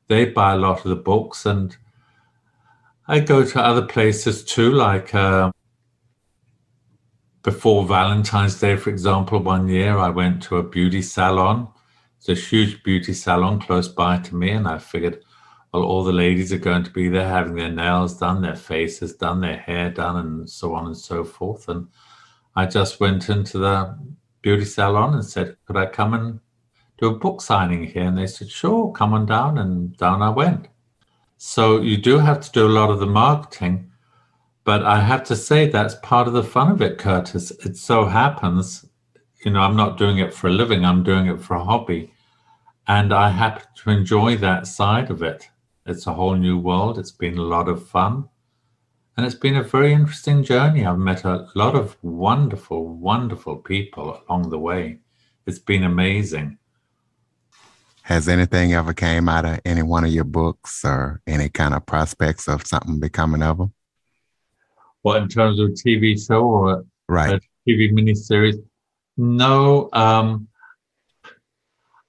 they 0.10 0.26
buy 0.26 0.54
a 0.54 0.58
lot 0.58 0.86
of 0.86 0.90
the 0.90 0.96
books. 0.96 1.48
And 1.48 1.76
I 3.08 3.20
go 3.20 3.44
to 3.44 3.60
other 3.60 3.88
places 3.88 4.44
too, 4.44 4.72
like 4.72 5.16
uh, 5.16 5.52
before 7.42 7.88
Valentine's 7.88 8.60
Day, 8.60 8.76
for 8.76 8.92
example, 8.92 9.40
one 9.40 9.68
year 9.68 9.98
I 9.98 10.10
went 10.10 10.44
to 10.44 10.58
a 10.58 10.64
beauty 10.64 11.02
salon. 11.02 11.68
It's 12.20 12.30
a 12.30 12.36
huge 12.36 12.84
beauty 12.84 13.14
salon 13.14 13.60
close 13.60 13.88
by 13.88 14.20
to 14.20 14.36
me, 14.36 14.52
and 14.52 14.68
I 14.68 14.78
figured, 14.78 15.24
well, 15.74 15.84
all 15.84 16.04
the 16.04 16.14
ladies 16.14 16.54
are 16.54 16.60
going 16.60 16.84
to 16.84 16.92
be 16.92 17.10
there 17.10 17.28
having 17.28 17.56
their 17.56 17.72
nails 17.72 18.20
done, 18.20 18.44
their 18.44 18.56
faces 18.56 19.16
done, 19.16 19.42
their 19.42 19.58
hair 19.58 19.90
done, 19.90 20.18
and 20.18 20.48
so 20.48 20.76
on 20.76 20.86
and 20.86 20.96
so 20.96 21.24
forth. 21.24 21.68
And 21.68 21.88
I 22.56 22.68
just 22.68 23.00
went 23.00 23.28
into 23.28 23.58
the 23.58 23.98
beauty 24.44 24.66
salon 24.66 25.16
and 25.16 25.26
said, 25.26 25.58
could 25.66 25.76
I 25.76 25.88
come 25.88 26.14
and 26.14 26.40
do 27.00 27.08
a 27.08 27.18
book 27.18 27.42
signing 27.42 27.86
here? 27.86 28.04
And 28.04 28.16
they 28.16 28.28
said, 28.28 28.52
sure, 28.52 28.92
come 28.92 29.14
on 29.14 29.26
down. 29.26 29.58
And 29.58 29.98
down 29.98 30.22
I 30.22 30.30
went. 30.30 30.68
So 31.38 31.82
you 31.82 31.98
do 31.98 32.20
have 32.20 32.40
to 32.42 32.52
do 32.52 32.68
a 32.68 32.70
lot 32.70 32.92
of 32.92 33.00
the 33.00 33.08
marketing. 33.08 33.90
But 34.66 34.84
I 34.84 35.00
have 35.00 35.24
to 35.26 35.36
say 35.36 35.68
that's 35.68 35.96
part 36.04 36.28
of 36.28 36.34
the 36.34 36.44
fun 36.44 36.72
of 36.72 36.84
it, 36.84 37.00
Curtis. 37.00 37.50
It 37.66 37.78
so 37.78 38.06
happens, 38.06 38.86
you 39.44 39.50
know, 39.50 39.62
I'm 39.62 39.76
not 39.76 39.98
doing 39.98 40.20
it 40.20 40.36
for 40.36 40.48
a 40.48 40.54
living, 40.54 40.86
I'm 40.86 41.04
doing 41.04 41.26
it 41.26 41.42
for 41.42 41.56
a 41.56 41.64
hobby. 41.64 42.14
And 42.88 43.12
I 43.12 43.30
happen 43.30 43.64
to 43.78 43.90
enjoy 43.90 44.38
that 44.38 44.68
side 44.68 45.10
of 45.10 45.24
it. 45.24 45.50
It's 45.86 46.08
a 46.08 46.14
whole 46.14 46.36
new 46.36 46.58
world. 46.58 46.98
It's 46.98 47.12
been 47.12 47.38
a 47.38 47.42
lot 47.42 47.68
of 47.68 47.88
fun. 47.88 48.30
And 49.16 49.26
it's 49.26 49.36
been 49.36 49.58
a 49.58 49.64
very 49.64 49.94
interesting 49.94 50.44
journey. 50.44 50.86
I've 50.86 50.98
met 50.98 51.24
a 51.24 51.48
lot 51.56 51.76
of 51.76 51.98
wonderful, 52.02 52.88
wonderful 52.88 53.58
people 53.58 54.24
along 54.28 54.50
the 54.50 54.58
way. 54.58 55.00
It's 55.46 55.60
been 55.60 55.84
amazing. 55.84 56.58
Has 58.04 58.28
anything 58.28 58.74
ever 58.74 58.94
came 58.94 59.30
out 59.30 59.46
of 59.46 59.60
any 59.66 59.84
one 59.84 60.04
of 60.04 60.12
your 60.12 60.24
books 60.24 60.84
or 60.84 61.22
any 61.28 61.50
kind 61.50 61.74
of 61.74 61.86
prospects 61.86 62.48
of 62.48 62.66
something 62.66 63.00
becoming 63.00 63.44
of 63.44 63.58
them? 63.58 63.74
Well, 65.04 65.22
in 65.22 65.28
terms 65.28 65.60
of 65.60 65.70
TV 65.72 66.20
show 66.26 66.44
or 66.44 66.86
right. 67.08 67.36
a 67.36 67.70
TV 67.70 67.92
miniseries? 67.92 68.64
No. 69.18 69.90
Um, 69.94 70.48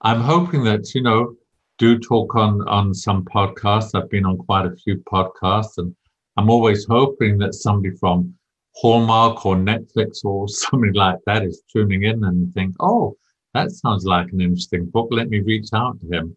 I'm 0.01 0.21
hoping 0.21 0.65
that, 0.65 0.95
you 0.95 1.03
know, 1.03 1.37
do 1.79 1.99
talk 1.99 2.35
on, 2.35 2.67
on 2.69 2.95
some 2.95 3.25
podcasts. 3.25 3.95
I've 3.95 4.11
been 4.11 4.27
on 4.27 4.39
quite 4.39 4.67
a 4.67 4.77
few 4.77 4.99
podcasts 4.99 5.79
and 5.79 5.95
I'm 6.37 6.51
always 6.51 6.85
hoping 6.85 7.39
that 7.39 7.55
somebody 7.55 7.97
from 7.97 8.35
Hallmark 8.77 9.45
or 9.47 9.57
Netflix 9.57 10.25
or 10.25 10.49
something 10.49 10.95
like 10.95 11.19
that 11.27 11.45
is 11.45 11.63
tuning 11.73 12.05
in 12.05 12.25
and 12.25 12.53
think, 12.55 12.75
oh, 12.81 13.17
that 13.55 13.71
sounds 13.71 14.05
like 14.05 14.33
an 14.33 14.41
interesting 14.41 14.87
book. 14.87 15.09
Let 15.11 15.29
me 15.29 15.41
reach 15.41 15.69
out 15.73 16.01
to 16.01 16.07
him. 16.07 16.37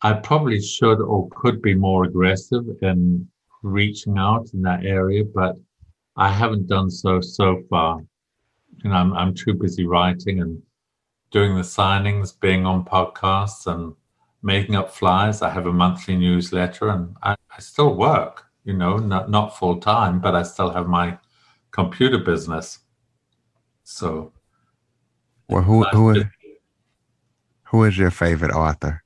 I 0.00 0.14
probably 0.14 0.60
should 0.60 1.00
or 1.00 1.28
could 1.30 1.62
be 1.62 1.74
more 1.74 2.04
aggressive 2.04 2.64
in 2.80 3.28
reaching 3.62 4.18
out 4.18 4.48
in 4.52 4.62
that 4.62 4.84
area, 4.84 5.22
but 5.24 5.56
I 6.16 6.30
haven't 6.30 6.66
done 6.66 6.90
so 6.90 7.20
so 7.20 7.62
far. 7.70 8.00
You 8.82 8.90
know, 8.90 8.96
I'm, 8.96 9.12
I'm 9.12 9.34
too 9.34 9.54
busy 9.54 9.86
writing 9.86 10.40
and 10.40 10.60
doing 11.30 11.54
the 11.54 11.62
signings, 11.62 12.38
being 12.40 12.66
on 12.66 12.84
podcasts 12.84 13.66
and 13.66 13.94
making 14.42 14.74
up 14.74 14.92
flyers. 14.92 15.42
I 15.42 15.50
have 15.50 15.66
a 15.66 15.72
monthly 15.72 16.16
newsletter 16.16 16.88
and 16.88 17.16
I, 17.22 17.36
I 17.56 17.60
still 17.60 17.94
work, 17.94 18.46
you 18.64 18.74
know, 18.74 18.96
not, 18.96 19.30
not 19.30 19.56
full 19.56 19.78
time, 19.78 20.20
but 20.20 20.34
I 20.34 20.42
still 20.42 20.70
have 20.70 20.88
my 20.88 21.18
computer 21.70 22.18
business. 22.18 22.80
So 23.84 24.32
well, 25.48 25.62
who 25.62 25.84
who 25.84 26.10
is, 26.10 26.24
who 27.64 27.84
is 27.84 27.98
your 27.98 28.10
favorite 28.10 28.52
author? 28.52 29.02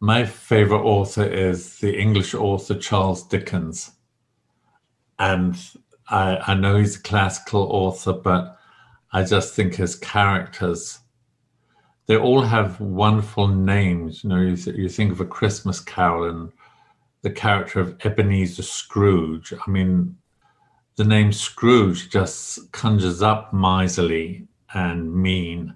My 0.00 0.24
favorite 0.24 0.82
author 0.82 1.24
is 1.24 1.78
the 1.78 1.98
English 1.98 2.34
author 2.34 2.74
Charles 2.74 3.22
Dickens, 3.22 3.92
and 5.18 5.56
I, 6.08 6.38
I 6.38 6.54
know 6.54 6.76
he's 6.76 6.96
a 6.96 7.02
classical 7.02 7.62
author, 7.62 8.12
but 8.12 8.58
I 9.12 9.22
just 9.24 9.54
think 9.54 9.74
his 9.74 9.96
characters 9.96 10.98
they 12.06 12.16
all 12.16 12.42
have 12.42 12.80
wonderful 12.80 13.48
names. 13.48 14.22
You 14.22 14.30
know, 14.30 14.40
you, 14.40 14.56
th- 14.56 14.76
you 14.76 14.88
think 14.88 15.12
of 15.12 15.20
a 15.20 15.24
Christmas 15.24 15.80
Carol 15.80 16.28
and 16.28 16.52
the 17.22 17.30
character 17.30 17.80
of 17.80 17.96
Ebenezer 18.04 18.62
Scrooge. 18.62 19.52
I 19.52 19.70
mean, 19.70 20.16
the 20.96 21.04
name 21.04 21.32
Scrooge 21.32 22.10
just 22.10 22.70
conjures 22.72 23.22
up 23.22 23.52
miserly 23.52 24.46
and 24.72 25.12
mean. 25.12 25.74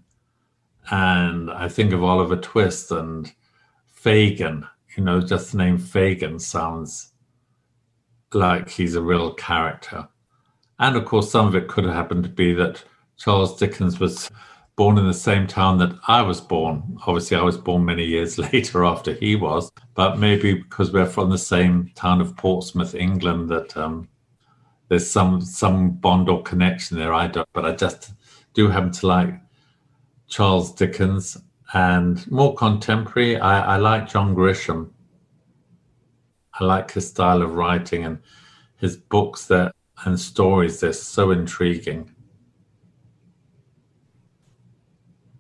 And 0.91 1.51
I 1.51 1.69
think 1.69 1.93
of 1.93 2.03
Oliver 2.03 2.37
Twist 2.37 2.91
and 2.93 3.33
Fagin. 3.93 4.67
You 4.97 5.05
know, 5.05 5.21
just 5.21 5.53
the 5.53 5.59
name 5.59 5.79
Fagin 5.79 6.39
sounds 6.41 7.13
like 8.33 8.71
he's 8.71 8.95
a 8.95 9.03
real 9.03 9.35
character. 9.35 10.09
And 10.79 10.97
of 10.97 11.05
course, 11.05 11.31
some 11.31 11.47
of 11.47 11.55
it 11.55 11.69
could 11.69 11.85
have 11.85 11.95
happened 11.95 12.25
to 12.25 12.31
be 12.31 12.55
that 12.55 12.83
Charles 13.17 13.59
Dickens 13.59 14.01
was 14.01 14.31
born 14.81 14.97
in 14.97 15.07
the 15.07 15.13
same 15.13 15.47
town 15.47 15.77
that 15.77 15.95
I 16.09 16.23
was 16.23 16.41
born. 16.41 16.97
Obviously, 17.07 17.37
I 17.37 17.43
was 17.43 17.59
born 17.59 17.85
many 17.85 18.03
years 18.03 18.39
later 18.53 18.83
after 18.83 19.13
he 19.13 19.37
was, 19.37 19.71
but 19.93 20.19
maybe 20.19 20.55
because 20.55 20.91
we're 20.91 21.05
from 21.05 21.29
the 21.29 21.37
same 21.37 21.91
town 21.95 22.23
of 22.23 22.35
Portsmouth, 22.35 22.95
England, 22.95 23.51
that 23.51 23.77
um, 23.77 24.09
there's 24.89 25.07
some 25.07 25.43
some 25.43 25.91
bond 25.91 26.31
or 26.31 26.43
connection 26.43 26.97
there. 26.97 27.13
I 27.13 27.27
don't, 27.27 27.47
but 27.53 27.67
I 27.67 27.73
just 27.73 28.15
do 28.55 28.69
happen 28.69 28.91
to 28.93 29.07
like 29.07 29.35
Charles 30.29 30.73
Dickens 30.73 31.37
and 31.75 32.27
more 32.31 32.55
contemporary. 32.55 33.37
I, 33.37 33.75
I 33.75 33.77
like 33.77 34.09
John 34.09 34.35
Grisham. 34.35 34.89
I 36.59 36.65
like 36.65 36.91
his 36.93 37.07
style 37.07 37.43
of 37.43 37.53
writing 37.53 38.07
and 38.07 38.19
his 38.79 38.97
books 38.97 39.45
that 39.49 39.75
and 40.07 40.19
stories. 40.19 40.81
They're 40.81 40.95
so 40.95 41.33
intriguing. 41.33 42.11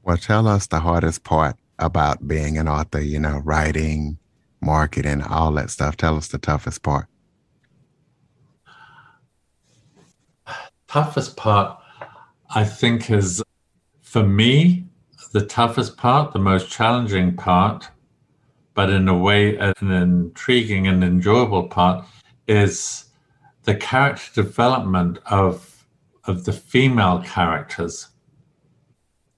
Well, 0.02 0.16
tell 0.16 0.48
us 0.48 0.66
the 0.66 0.80
hardest 0.80 1.24
part 1.24 1.56
about 1.78 2.26
being 2.26 2.58
an 2.58 2.68
author. 2.68 3.00
You 3.00 3.20
know, 3.20 3.42
writing, 3.44 4.18
marketing, 4.60 5.22
all 5.22 5.52
that 5.52 5.70
stuff. 5.70 5.96
Tell 5.96 6.16
us 6.16 6.28
the 6.28 6.38
toughest 6.38 6.82
part. 6.82 7.06
Toughest 10.88 11.36
part 11.36 11.78
I 12.52 12.64
think 12.64 13.10
is, 13.10 13.42
for 14.02 14.24
me, 14.24 14.86
the 15.32 15.46
toughest 15.46 15.96
part, 15.96 16.32
the 16.32 16.40
most 16.40 16.68
challenging 16.70 17.36
part, 17.36 17.88
but 18.74 18.90
in 18.90 19.06
a 19.08 19.16
way, 19.16 19.56
an 19.56 19.74
intriguing 19.80 20.88
and 20.88 21.04
enjoyable 21.04 21.68
part 21.68 22.04
is 22.48 23.04
the 23.62 23.74
character 23.76 24.42
development 24.42 25.18
of, 25.26 25.86
of 26.24 26.44
the 26.44 26.52
female 26.52 27.22
characters. 27.22 28.08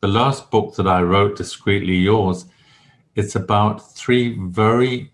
The 0.03 0.09
last 0.09 0.51
book 0.51 0.75
that 0.75 0.89
I 0.89 1.01
wrote, 1.01 1.37
Discreetly 1.37 1.95
Yours, 1.95 2.47
it's 3.15 3.37
about 3.37 3.95
three 3.95 4.37
very 4.37 5.13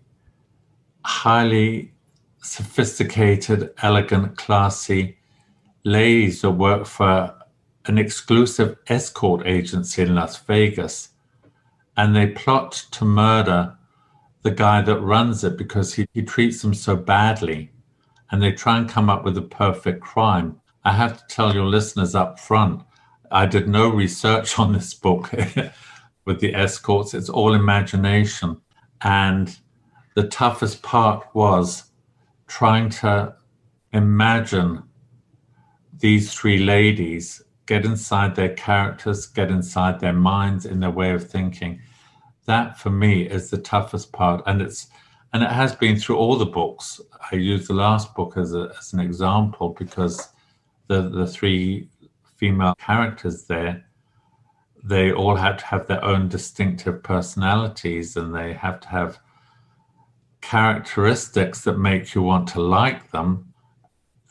highly 1.05 1.91
sophisticated, 2.41 3.71
elegant, 3.83 4.35
classy 4.35 5.19
ladies 5.83 6.41
that 6.41 6.49
work 6.49 6.87
for 6.87 7.35
an 7.85 7.99
exclusive 7.99 8.77
escort 8.87 9.45
agency 9.45 10.01
in 10.01 10.15
Las 10.15 10.41
Vegas, 10.45 11.09
and 11.95 12.15
they 12.15 12.25
plot 12.25 12.71
to 12.89 13.05
murder 13.05 13.77
the 14.41 14.49
guy 14.49 14.81
that 14.81 15.01
runs 15.01 15.43
it 15.43 15.55
because 15.55 15.93
he, 15.93 16.07
he 16.15 16.23
treats 16.23 16.63
them 16.63 16.73
so 16.73 16.95
badly, 16.95 17.71
and 18.31 18.41
they 18.41 18.51
try 18.51 18.79
and 18.79 18.89
come 18.89 19.07
up 19.07 19.23
with 19.23 19.37
a 19.37 19.43
perfect 19.43 20.01
crime. 20.01 20.59
I 20.83 20.93
have 20.93 21.15
to 21.15 21.27
tell 21.27 21.53
your 21.53 21.67
listeners 21.67 22.15
up 22.15 22.39
front, 22.39 22.81
I 23.31 23.45
did 23.45 23.67
no 23.67 23.89
research 23.89 24.57
on 24.59 24.73
this 24.73 24.93
book. 24.93 25.31
with 26.29 26.39
the 26.39 26.53
escorts. 26.53 27.15
It's 27.15 27.27
all 27.27 27.55
imagination. 27.55 28.61
And 29.01 29.57
the 30.15 30.27
toughest 30.27 30.83
part 30.83 31.25
was 31.33 31.85
trying 32.45 32.89
to 33.01 33.33
imagine 33.93 34.83
these 35.97 36.31
three 36.31 36.59
ladies 36.59 37.41
get 37.65 37.83
inside 37.83 38.35
their 38.35 38.53
characters, 38.53 39.25
get 39.25 39.49
inside 39.49 39.99
their 39.99 40.13
minds 40.13 40.67
in 40.67 40.79
their 40.79 40.91
way 40.91 41.11
of 41.13 41.27
thinking. 41.27 41.81
That 42.45 42.77
for 42.79 42.91
me 42.91 43.23
is 43.23 43.49
the 43.49 43.57
toughest 43.57 44.11
part. 44.11 44.43
And 44.45 44.61
it's 44.61 44.87
and 45.33 45.41
it 45.41 45.51
has 45.51 45.75
been 45.75 45.95
through 45.95 46.17
all 46.17 46.35
the 46.37 46.45
books. 46.45 47.01
I 47.31 47.35
use 47.35 47.67
the 47.67 47.73
last 47.73 48.13
book 48.13 48.37
as, 48.37 48.53
a, 48.53 48.71
as 48.79 48.93
an 48.93 48.99
example 48.99 49.75
because 49.77 50.29
the, 50.87 51.09
the 51.09 51.25
three 51.25 51.87
female 52.39 52.75
characters 52.75 53.45
there, 53.45 53.85
they 54.83 55.11
all 55.11 55.35
had 55.35 55.59
to 55.59 55.65
have 55.65 55.87
their 55.87 56.03
own 56.03 56.29
distinctive 56.29 57.03
personalities 57.03 58.15
and 58.15 58.33
they 58.33 58.53
have 58.53 58.79
to 58.79 58.87
have 58.87 59.19
characteristics 60.41 61.61
that 61.61 61.77
make 61.77 62.15
you 62.15 62.21
want 62.21 62.47
to 62.47 62.61
like 62.61 63.11
them 63.11 63.53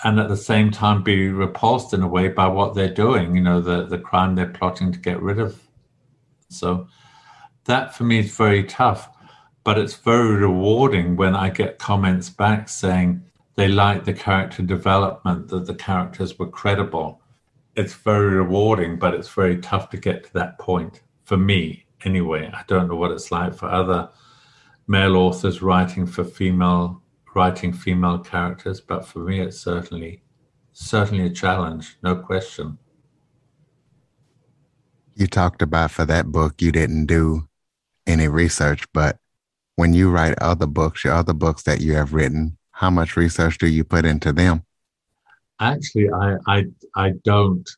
and 0.04 0.18
at 0.18 0.28
the 0.28 0.36
same 0.36 0.70
time 0.70 1.02
be 1.02 1.28
repulsed 1.28 1.92
in 1.92 2.02
a 2.02 2.08
way 2.08 2.28
by 2.28 2.46
what 2.46 2.74
they're 2.74 2.92
doing, 2.92 3.34
you 3.34 3.42
know, 3.42 3.60
the, 3.60 3.84
the 3.84 3.98
crime 3.98 4.34
they're 4.34 4.46
plotting 4.46 4.92
to 4.92 4.98
get 4.98 5.20
rid 5.20 5.38
of. 5.38 5.60
So 6.48 6.88
that 7.64 7.94
for 7.94 8.04
me 8.04 8.20
is 8.20 8.34
very 8.34 8.64
tough, 8.64 9.10
but 9.64 9.76
it's 9.76 9.96
very 9.96 10.36
rewarding 10.36 11.16
when 11.16 11.34
I 11.34 11.50
get 11.50 11.78
comments 11.78 12.30
back 12.30 12.68
saying 12.68 13.22
they 13.56 13.68
like 13.68 14.04
the 14.04 14.14
character 14.14 14.62
development, 14.62 15.48
that 15.48 15.66
the 15.66 15.74
characters 15.74 16.38
were 16.38 16.46
credible. 16.46 17.20
It's 17.78 17.94
very 17.94 18.34
rewarding, 18.34 18.98
but 18.98 19.14
it's 19.14 19.28
very 19.28 19.58
tough 19.58 19.88
to 19.90 19.96
get 19.96 20.24
to 20.24 20.32
that 20.32 20.58
point 20.58 21.00
for 21.22 21.36
me 21.36 21.86
anyway. 22.04 22.50
I 22.52 22.64
don't 22.66 22.88
know 22.88 22.96
what 22.96 23.12
it's 23.12 23.30
like 23.30 23.54
for 23.54 23.66
other 23.66 24.10
male 24.88 25.14
authors 25.14 25.62
writing 25.62 26.04
for 26.04 26.24
female 26.24 27.00
writing 27.36 27.72
female 27.72 28.18
characters, 28.18 28.80
but 28.80 29.06
for 29.06 29.20
me, 29.20 29.38
it's 29.38 29.60
certainly 29.60 30.22
certainly 30.72 31.26
a 31.26 31.30
challenge, 31.30 31.96
no 32.02 32.16
question. 32.16 32.78
You 35.14 35.28
talked 35.28 35.62
about 35.62 35.92
for 35.92 36.04
that 36.04 36.32
book 36.32 36.60
you 36.60 36.72
didn't 36.72 37.06
do 37.06 37.48
any 38.08 38.26
research, 38.26 38.86
but 38.92 39.18
when 39.76 39.94
you 39.94 40.10
write 40.10 40.36
other 40.40 40.66
books, 40.66 41.04
your 41.04 41.14
other 41.14 41.32
books 41.32 41.62
that 41.62 41.80
you 41.80 41.94
have 41.94 42.12
written, 42.12 42.58
how 42.72 42.90
much 42.90 43.16
research 43.16 43.56
do 43.58 43.68
you 43.68 43.84
put 43.84 44.04
into 44.04 44.32
them? 44.32 44.64
Actually, 45.60 46.10
I 46.10 46.36
I 46.46 46.64
I 46.94 47.10
don't, 47.24 47.68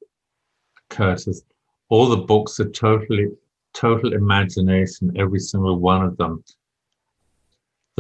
Curtis. 0.89 1.43
All 1.89 2.09
the 2.09 2.19
books 2.19 2.61
are 2.61 2.71
totally 2.71 3.29
total 3.73 4.13
imagination, 4.13 5.13
every 5.17 5.41
single 5.41 5.79
one 5.79 6.05
of 6.05 6.17
them 6.17 6.45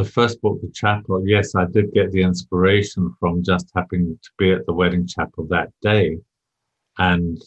the 0.00 0.04
first 0.04 0.40
book, 0.40 0.58
The 0.62 0.70
Chapel, 0.72 1.26
yes, 1.26 1.54
I 1.54 1.66
did 1.66 1.92
get 1.92 2.10
the 2.10 2.22
inspiration 2.22 3.14
from 3.20 3.42
just 3.42 3.70
happening 3.74 4.18
to 4.22 4.30
be 4.38 4.50
at 4.50 4.64
the 4.64 4.72
wedding 4.72 5.06
chapel 5.06 5.44
that 5.50 5.70
day 5.82 6.16
and 6.96 7.38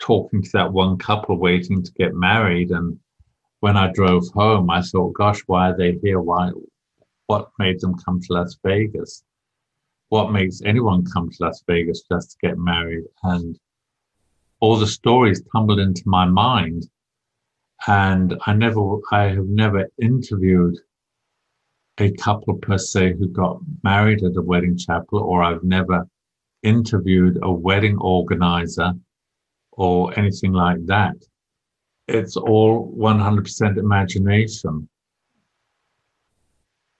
talking 0.00 0.42
to 0.42 0.50
that 0.54 0.72
one 0.72 0.98
couple 0.98 1.36
waiting 1.36 1.80
to 1.80 1.92
get 1.92 2.12
married. 2.14 2.72
And 2.72 2.98
when 3.60 3.76
I 3.76 3.92
drove 3.92 4.26
home, 4.34 4.68
I 4.68 4.82
thought, 4.82 5.12
gosh, 5.12 5.42
why 5.46 5.70
are 5.70 5.76
they 5.76 5.92
here? 6.02 6.20
Why? 6.20 6.50
What 7.26 7.50
made 7.60 7.80
them 7.80 7.94
come 8.04 8.20
to 8.20 8.32
Las 8.32 8.58
Vegas? 8.64 9.22
What 10.12 10.30
makes 10.30 10.60
anyone 10.66 11.06
come 11.06 11.30
to 11.30 11.36
Las 11.40 11.64
Vegas 11.66 12.02
just 12.02 12.32
to 12.32 12.46
get 12.46 12.58
married? 12.58 13.04
And 13.22 13.58
all 14.60 14.76
the 14.76 14.86
stories 14.86 15.42
tumbled 15.50 15.80
into 15.80 16.02
my 16.04 16.26
mind. 16.26 16.86
And 17.86 18.38
I 18.44 18.52
never, 18.52 18.98
I 19.10 19.28
have 19.28 19.46
never 19.46 19.88
interviewed 20.02 20.76
a 21.96 22.12
couple 22.12 22.58
per 22.58 22.76
se 22.76 23.14
who 23.14 23.28
got 23.28 23.60
married 23.84 24.22
at 24.22 24.36
a 24.36 24.42
wedding 24.42 24.76
chapel, 24.76 25.20
or 25.20 25.42
I've 25.42 25.64
never 25.64 26.06
interviewed 26.62 27.38
a 27.40 27.50
wedding 27.50 27.96
organizer 27.96 28.92
or 29.70 30.12
anything 30.18 30.52
like 30.52 30.84
that. 30.88 31.16
It's 32.06 32.36
all 32.36 32.94
100% 32.98 33.78
imagination. 33.78 34.86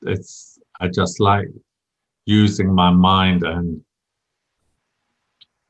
It's, 0.00 0.58
I 0.80 0.88
just 0.88 1.20
like 1.20 1.48
using 2.26 2.72
my 2.72 2.90
mind 2.90 3.42
and 3.42 3.82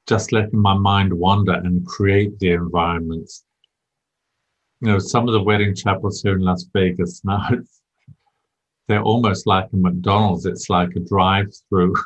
just 0.06 0.32
letting 0.32 0.60
my 0.60 0.74
mind 0.74 1.12
wander 1.12 1.54
and 1.54 1.86
create 1.86 2.38
the 2.38 2.50
environments. 2.50 3.44
You 4.80 4.88
know, 4.88 4.98
some 4.98 5.28
of 5.28 5.32
the 5.32 5.42
wedding 5.42 5.74
chapels 5.74 6.22
here 6.22 6.34
in 6.34 6.42
Las 6.42 6.64
Vegas 6.72 7.22
now, 7.24 7.48
they're 8.88 9.02
almost 9.02 9.46
like 9.46 9.68
a 9.72 9.76
McDonald's. 9.76 10.44
It's 10.44 10.68
like 10.68 10.90
a 10.96 11.00
drive-through. 11.00 11.94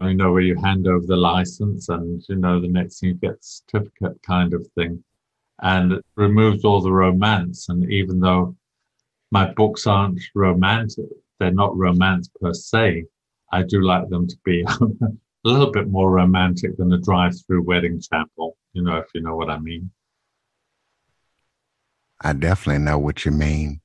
you 0.00 0.14
know, 0.14 0.32
where 0.32 0.42
you 0.42 0.56
hand 0.56 0.86
over 0.86 1.06
the 1.06 1.16
license 1.16 1.88
and 1.88 2.22
you 2.28 2.36
know 2.36 2.60
the 2.60 2.68
next 2.68 3.00
thing 3.00 3.10
you 3.10 3.14
get 3.14 3.36
certificate 3.40 4.20
kind 4.22 4.52
of 4.52 4.66
thing, 4.74 5.02
and 5.62 5.92
it 5.92 6.04
removes 6.16 6.64
all 6.64 6.80
the 6.80 6.92
romance. 6.92 7.68
And 7.68 7.90
even 7.90 8.20
though 8.20 8.56
my 9.30 9.52
books 9.52 9.86
aren't 9.86 10.20
romantic, 10.34 11.06
they're 11.38 11.52
not 11.52 11.76
romance 11.76 12.28
per 12.40 12.52
se. 12.52 13.04
I 13.52 13.62
do 13.62 13.82
like 13.82 14.08
them 14.08 14.26
to 14.26 14.36
be 14.44 14.64
a 14.80 14.88
little 15.44 15.70
bit 15.70 15.88
more 15.88 16.10
romantic 16.10 16.76
than 16.76 16.92
a 16.92 16.98
drive-through 16.98 17.62
wedding 17.62 18.00
chapel. 18.00 18.56
You 18.72 18.82
know, 18.82 18.96
if 18.96 19.06
you 19.14 19.20
know 19.20 19.36
what 19.36 19.50
I 19.50 19.58
mean. 19.58 19.90
I 22.20 22.32
definitely 22.32 22.82
know 22.82 22.98
what 22.98 23.24
you 23.24 23.30
mean. 23.30 23.80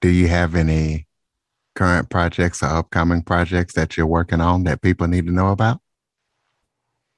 Do 0.00 0.08
you 0.08 0.28
have 0.28 0.54
any 0.54 1.06
current 1.74 2.10
projects 2.10 2.62
or 2.62 2.66
upcoming 2.66 3.22
projects 3.22 3.74
that 3.74 3.96
you're 3.96 4.06
working 4.06 4.40
on 4.40 4.64
that 4.64 4.82
people 4.82 5.06
need 5.06 5.26
to 5.26 5.32
know 5.32 5.50
about? 5.50 5.80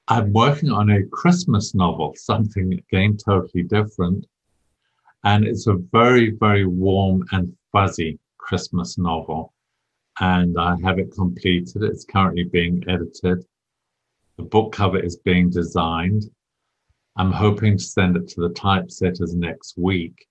I'm 0.09 0.33
working 0.33 0.71
on 0.71 0.91
a 0.91 1.07
Christmas 1.07 1.75
novel, 1.75 2.15
something 2.17 2.73
again 2.73 3.17
totally 3.17 3.63
different. 3.63 4.27
And 5.25 5.45
it's 5.45 5.69
a 5.69 5.75
very, 5.93 6.31
very 6.31 6.67
warm 6.67 7.25
and 7.31 7.57
fuzzy 7.71 8.19
Christmas 8.39 8.99
novel. 8.99 9.55
And 10.23 10.59
I 10.59 10.77
have 10.83 10.99
it 10.99 11.13
completed. 11.13 11.83
It's 11.83 12.07
currently 12.07 12.45
being 12.45 12.83
edited. 12.89 13.45
The 14.39 14.45
book 14.45 14.73
cover 14.73 14.99
is 14.99 15.17
being 15.17 15.51
designed. 15.51 16.23
I'm 17.17 17.33
hoping 17.33 17.77
to 17.77 17.85
send 17.85 18.17
it 18.17 18.29
to 18.29 18.41
the 18.41 18.55
typesetters 18.55 19.35
next 19.35 19.77
week. 19.77 20.27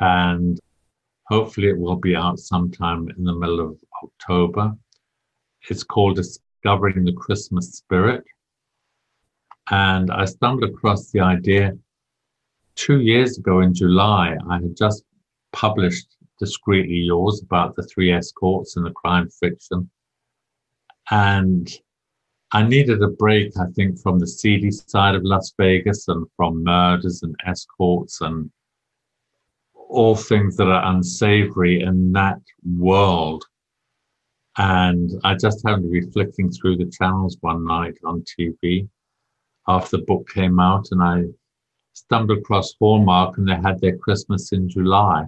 And 0.00 0.58
Hopefully, 1.28 1.68
it 1.68 1.78
will 1.78 1.96
be 1.96 2.14
out 2.14 2.38
sometime 2.38 3.08
in 3.16 3.24
the 3.24 3.34
middle 3.34 3.60
of 3.60 3.78
October. 4.02 4.76
It's 5.70 5.82
called 5.82 6.16
Discovering 6.16 7.04
the 7.04 7.14
Christmas 7.14 7.70
Spirit. 7.72 8.24
And 9.70 10.10
I 10.10 10.26
stumbled 10.26 10.68
across 10.68 11.10
the 11.10 11.20
idea 11.20 11.72
two 12.74 13.00
years 13.00 13.38
ago 13.38 13.60
in 13.60 13.72
July. 13.72 14.36
I 14.50 14.56
had 14.56 14.76
just 14.76 15.04
published 15.52 16.14
Discreetly 16.44 16.96
Yours 16.96 17.42
about 17.42 17.74
the 17.74 17.82
three 17.84 18.12
escorts 18.12 18.76
and 18.76 18.84
the 18.84 18.90
crime 18.90 19.30
fiction. 19.30 19.88
And 21.10 21.70
I 22.52 22.62
needed 22.62 23.02
a 23.02 23.08
break, 23.08 23.56
I 23.58 23.66
think, 23.74 23.98
from 23.98 24.18
the 24.18 24.26
seedy 24.26 24.70
side 24.70 25.14
of 25.14 25.24
Las 25.24 25.54
Vegas 25.58 26.08
and 26.08 26.26
from 26.36 26.62
murders 26.62 27.22
and 27.22 27.34
escorts 27.46 28.20
and 28.20 28.50
all 29.74 30.16
things 30.16 30.56
that 30.58 30.68
are 30.68 30.92
unsavory 30.92 31.80
in 31.80 32.12
that 32.12 32.40
world. 32.78 33.44
And 34.58 35.10
I 35.24 35.34
just 35.34 35.66
happened 35.66 35.84
to 35.84 36.00
be 36.00 36.12
flicking 36.12 36.50
through 36.50 36.76
the 36.76 36.90
channels 36.90 37.38
one 37.40 37.64
night 37.64 37.96
on 38.04 38.22
TV 38.38 38.86
after 39.66 39.96
the 39.96 40.04
book 40.04 40.28
came 40.28 40.60
out, 40.60 40.88
and 40.90 41.02
I 41.02 41.24
stumbled 41.94 42.38
across 42.38 42.74
Hallmark 42.78 43.38
and 43.38 43.48
they 43.48 43.56
had 43.56 43.80
their 43.80 43.96
Christmas 43.96 44.52
in 44.52 44.68
July. 44.68 45.24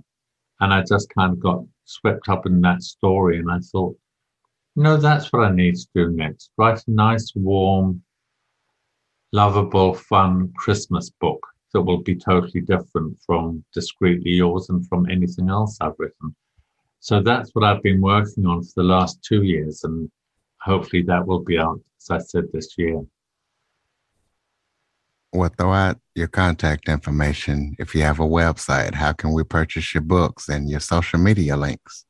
And 0.61 0.73
I 0.73 0.83
just 0.83 1.09
kind 1.11 1.33
of 1.33 1.41
got 1.41 1.65
swept 1.85 2.29
up 2.29 2.47
in 2.47 2.61
that 2.63 2.83
story. 2.83 3.39
And 3.39 3.51
I 3.51 3.59
thought, 3.59 3.97
no, 4.75 4.97
that's 4.97 5.33
what 5.33 5.45
I 5.45 5.53
need 5.53 5.77
to 5.77 5.87
do 5.95 6.11
next. 6.11 6.51
Write 6.57 6.79
a 6.87 6.91
nice, 6.91 7.33
warm, 7.35 8.03
lovable, 9.33 9.95
fun 9.95 10.53
Christmas 10.57 11.11
book 11.11 11.47
that 11.73 11.83
will 11.83 12.03
be 12.03 12.15
totally 12.15 12.61
different 12.63 13.19
from 13.25 13.65
Discreetly 13.75 14.31
Yours 14.31 14.71
and 14.71 14.87
from 14.87 15.09
anything 15.11 15.49
else 15.49 15.77
I've 15.81 15.99
written. 15.99 16.35
So 17.01 17.23
that's 17.23 17.51
what 17.55 17.65
I've 17.65 17.83
been 17.83 18.01
working 18.01 18.47
on 18.47 18.63
for 18.63 18.73
the 18.77 18.83
last 18.83 19.23
two 19.23 19.43
years, 19.43 19.85
and 19.85 20.11
hopefully 20.61 21.03
that 21.03 21.27
will 21.27 21.41
be 21.41 21.59
out, 21.59 21.81
as 22.01 22.11
I 22.11 22.19
said, 22.19 22.45
this 22.53 22.77
year. 22.79 23.03
Well, 25.37 25.51
throw 25.51 25.75
out 25.75 25.99
your 26.15 26.29
contact 26.29 26.89
information. 26.89 27.77
If 27.79 27.95
you 27.95 28.01
have 28.05 28.21
a 28.21 28.27
website, 28.27 28.95
how 28.95 29.13
can 29.13 29.35
we 29.35 29.45
purchase 29.45 29.93
your 29.93 30.01
books 30.01 30.49
and 30.49 30.71
your 30.71 30.81
social 30.81 31.19
media 31.19 31.59
links? 31.59 32.07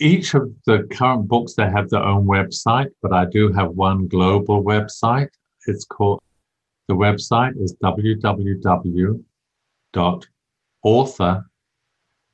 Each 0.00 0.34
of 0.34 0.52
the 0.66 0.88
current 0.90 1.28
books, 1.28 1.54
they 1.54 1.70
have 1.70 1.88
their 1.88 2.02
own 2.02 2.26
website, 2.26 2.88
but 3.00 3.12
I 3.12 3.26
do 3.26 3.52
have 3.52 3.70
one 3.70 4.08
global 4.08 4.64
website. 4.64 5.28
It's 5.68 5.84
called 5.84 6.20
the 6.88 6.94
website 6.94 7.56
is 7.62 7.76
www.curveball, 7.76 9.22
author 10.82 11.44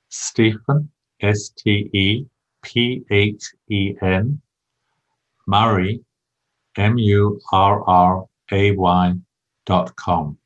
Stephen, 0.09 0.91
S 1.21 1.51
T 1.51 1.91
E 1.93 2.25
P 2.63 3.05
H 3.11 3.53
E 3.69 3.95
N, 4.01 4.41
Murray, 5.47 6.03
M 6.79 6.97
U 6.97 7.39
R 7.53 7.83
R 7.87 8.25
A 8.51 8.71
Y 8.71 9.15
com. 9.67 10.39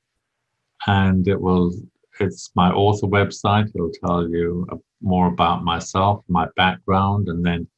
And 0.87 1.26
it 1.26 1.40
will, 1.40 1.72
it's 2.20 2.50
my 2.54 2.70
author 2.70 3.07
website. 3.07 3.70
It'll 3.74 3.90
tell 4.04 4.28
you 4.28 4.66
more 5.00 5.28
about 5.28 5.64
myself, 5.64 6.24
my 6.28 6.48
background, 6.57 7.28
and 7.28 7.44
then 7.44 7.68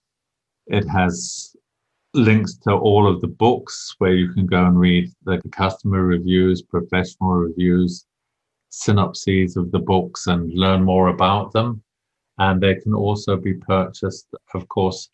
it 0.66 0.86
has 0.88 1.56
links 2.14 2.56
to 2.56 2.72
all 2.72 3.06
of 3.06 3.20
the 3.20 3.28
books 3.28 3.94
where 3.98 4.14
you 4.14 4.32
can 4.32 4.46
go 4.46 4.64
and 4.64 4.78
read 4.78 5.10
the 5.24 5.40
customer 5.52 6.02
reviews, 6.02 6.62
professional 6.62 7.30
reviews, 7.30 8.06
synopses 8.70 9.56
of 9.56 9.70
the 9.70 9.78
books 9.78 10.26
and 10.26 10.52
learn 10.54 10.82
more 10.82 11.08
about 11.08 11.52
them. 11.52 11.82
And 12.38 12.60
they 12.60 12.76
can 12.76 12.94
also 12.94 13.36
be 13.36 13.54
purchased, 13.54 14.28
of 14.54 14.66
course, 14.68 15.10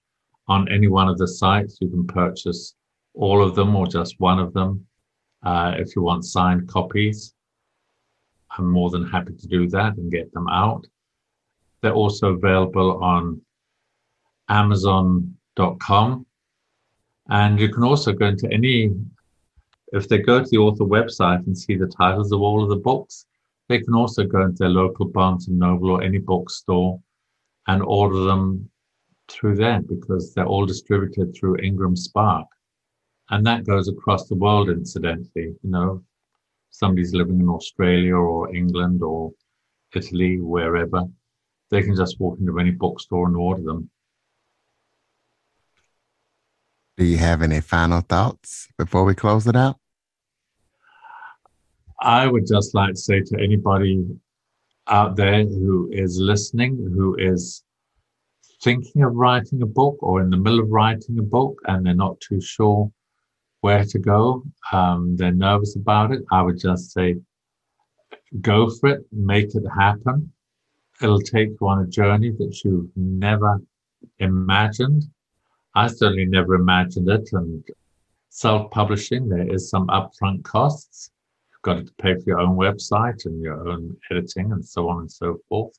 on 0.48 0.70
any 0.70 0.88
one 0.88 1.08
of 1.08 1.18
the 1.18 1.26
sites. 1.28 1.78
You 1.80 1.88
can 1.88 2.06
purchase 2.06 2.74
all 3.14 3.42
of 3.42 3.54
them 3.54 3.74
or 3.74 3.86
just 3.86 4.20
one 4.20 4.38
of 4.38 4.52
them 4.52 4.86
uh, 5.46 5.74
if 5.78 5.94
you 5.94 6.02
want 6.02 6.24
signed 6.24 6.68
copies. 6.68 7.32
I'm 8.58 8.68
more 8.68 8.90
than 8.90 9.06
happy 9.06 9.34
to 9.34 9.46
do 9.46 9.68
that 9.68 9.96
and 9.96 10.10
get 10.10 10.32
them 10.32 10.48
out. 10.48 10.84
They're 11.80 11.92
also 11.92 12.32
available 12.34 13.02
on 13.02 13.40
Amazon.com. 14.48 16.26
And 17.28 17.60
you 17.60 17.68
can 17.68 17.84
also 17.84 18.12
go 18.12 18.26
into 18.26 18.52
any, 18.52 18.90
if 19.92 20.08
they 20.08 20.18
go 20.18 20.42
to 20.42 20.48
the 20.50 20.58
author 20.58 20.84
website 20.84 21.46
and 21.46 21.56
see 21.56 21.76
the 21.76 21.86
titles 21.86 22.32
of 22.32 22.40
all 22.40 22.64
of 22.64 22.68
the 22.68 22.82
books, 22.90 23.26
they 23.68 23.78
can 23.80 23.94
also 23.94 24.24
go 24.24 24.42
into 24.42 24.58
their 24.58 24.68
local 24.68 25.06
Barnes 25.06 25.46
and 25.46 25.58
Noble 25.58 25.90
or 25.90 26.02
any 26.02 26.18
bookstore 26.18 27.00
and 27.68 27.82
order 27.82 28.24
them 28.24 28.68
through 29.28 29.56
there 29.56 29.80
because 29.82 30.34
they're 30.34 30.46
all 30.46 30.66
distributed 30.66 31.36
through 31.36 31.58
Ingram 31.58 31.94
Spark. 31.94 32.46
And 33.30 33.44
that 33.46 33.66
goes 33.66 33.88
across 33.88 34.28
the 34.28 34.36
world, 34.36 34.68
incidentally. 34.68 35.54
You 35.62 35.70
know, 35.70 36.04
somebody's 36.70 37.14
living 37.14 37.40
in 37.40 37.48
Australia 37.48 38.14
or 38.14 38.54
England 38.54 39.02
or 39.02 39.32
Italy, 39.94 40.40
wherever, 40.40 41.02
they 41.70 41.82
can 41.82 41.96
just 41.96 42.20
walk 42.20 42.38
into 42.38 42.58
any 42.58 42.70
bookstore 42.70 43.26
and 43.26 43.36
order 43.36 43.62
them. 43.62 43.90
Do 46.96 47.04
you 47.04 47.18
have 47.18 47.42
any 47.42 47.60
final 47.60 48.00
thoughts 48.00 48.68
before 48.78 49.04
we 49.04 49.14
close 49.14 49.46
it 49.46 49.56
out? 49.56 49.78
I 52.00 52.26
would 52.26 52.46
just 52.46 52.74
like 52.74 52.94
to 52.94 53.00
say 53.00 53.20
to 53.20 53.38
anybody 53.38 54.06
out 54.86 55.16
there 55.16 55.44
who 55.44 55.90
is 55.92 56.18
listening, 56.18 56.76
who 56.76 57.16
is 57.16 57.64
thinking 58.62 59.02
of 59.02 59.14
writing 59.14 59.60
a 59.62 59.66
book 59.66 59.96
or 60.00 60.20
in 60.20 60.30
the 60.30 60.36
middle 60.36 60.60
of 60.60 60.70
writing 60.70 61.18
a 61.18 61.22
book 61.22 61.60
and 61.66 61.84
they're 61.84 61.94
not 61.94 62.20
too 62.20 62.40
sure 62.40 62.90
where 63.66 63.84
to 63.84 63.98
go, 63.98 64.44
um, 64.70 65.16
they're 65.16 65.42
nervous 65.48 65.74
about 65.74 66.12
it, 66.12 66.22
I 66.30 66.40
would 66.40 66.60
just 66.68 66.92
say, 66.92 67.16
go 68.40 68.70
for 68.70 68.90
it, 68.90 69.00
make 69.10 69.56
it 69.56 69.66
happen. 69.76 70.32
It'll 71.02 71.20
take 71.36 71.50
you 71.60 71.66
on 71.66 71.82
a 71.82 71.86
journey 72.00 72.30
that 72.38 72.52
you've 72.62 72.92
never 72.96 73.60
imagined. 74.20 75.02
I 75.74 75.88
certainly 75.88 76.26
never 76.26 76.54
imagined 76.54 77.08
it. 77.08 77.28
And 77.32 77.64
self 78.28 78.70
publishing, 78.70 79.28
there 79.28 79.52
is 79.52 79.68
some 79.68 79.88
upfront 79.88 80.44
costs 80.44 81.10
You've 81.50 81.62
got 81.62 81.84
to 81.84 81.92
pay 82.04 82.14
for 82.14 82.26
your 82.30 82.40
own 82.44 82.56
website 82.56 83.26
and 83.26 83.42
your 83.42 83.68
own 83.68 83.96
editing 84.12 84.52
and 84.52 84.64
so 84.64 84.88
on 84.88 85.00
and 85.00 85.10
so 85.10 85.40
forth. 85.48 85.76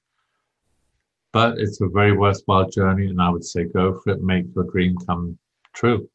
But 1.32 1.58
it's 1.58 1.80
a 1.80 1.88
very 1.88 2.12
worthwhile 2.12 2.70
journey, 2.70 3.08
and 3.08 3.22
I 3.22 3.30
would 3.30 3.46
say 3.46 3.64
go 3.64 3.86
for 4.02 4.10
it, 4.14 4.22
make 4.22 4.46
your 4.54 4.66
dream 4.74 4.98
come 5.08 5.38
true. 5.74 6.10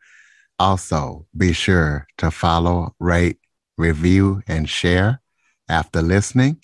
Also, 0.59 1.27
be 1.37 1.53
sure 1.53 2.07
to 2.17 2.31
follow, 2.31 2.95
rate, 2.99 3.41
review, 3.77 4.41
and 4.49 4.71
share 4.71 5.21
after 5.69 6.01
listening. 6.01 6.63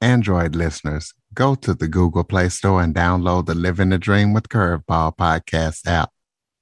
Android 0.00 0.56
listeners, 0.56 1.12
go 1.36 1.54
to 1.54 1.72
the 1.74 1.86
Google 1.86 2.24
Play 2.24 2.48
Store 2.48 2.82
and 2.82 2.92
download 2.94 3.44
the 3.46 3.54
Living 3.54 3.90
the 3.90 3.98
Dream 3.98 4.32
with 4.32 4.48
Curveball 4.48 5.16
podcast 5.16 5.86
app. 5.86 6.10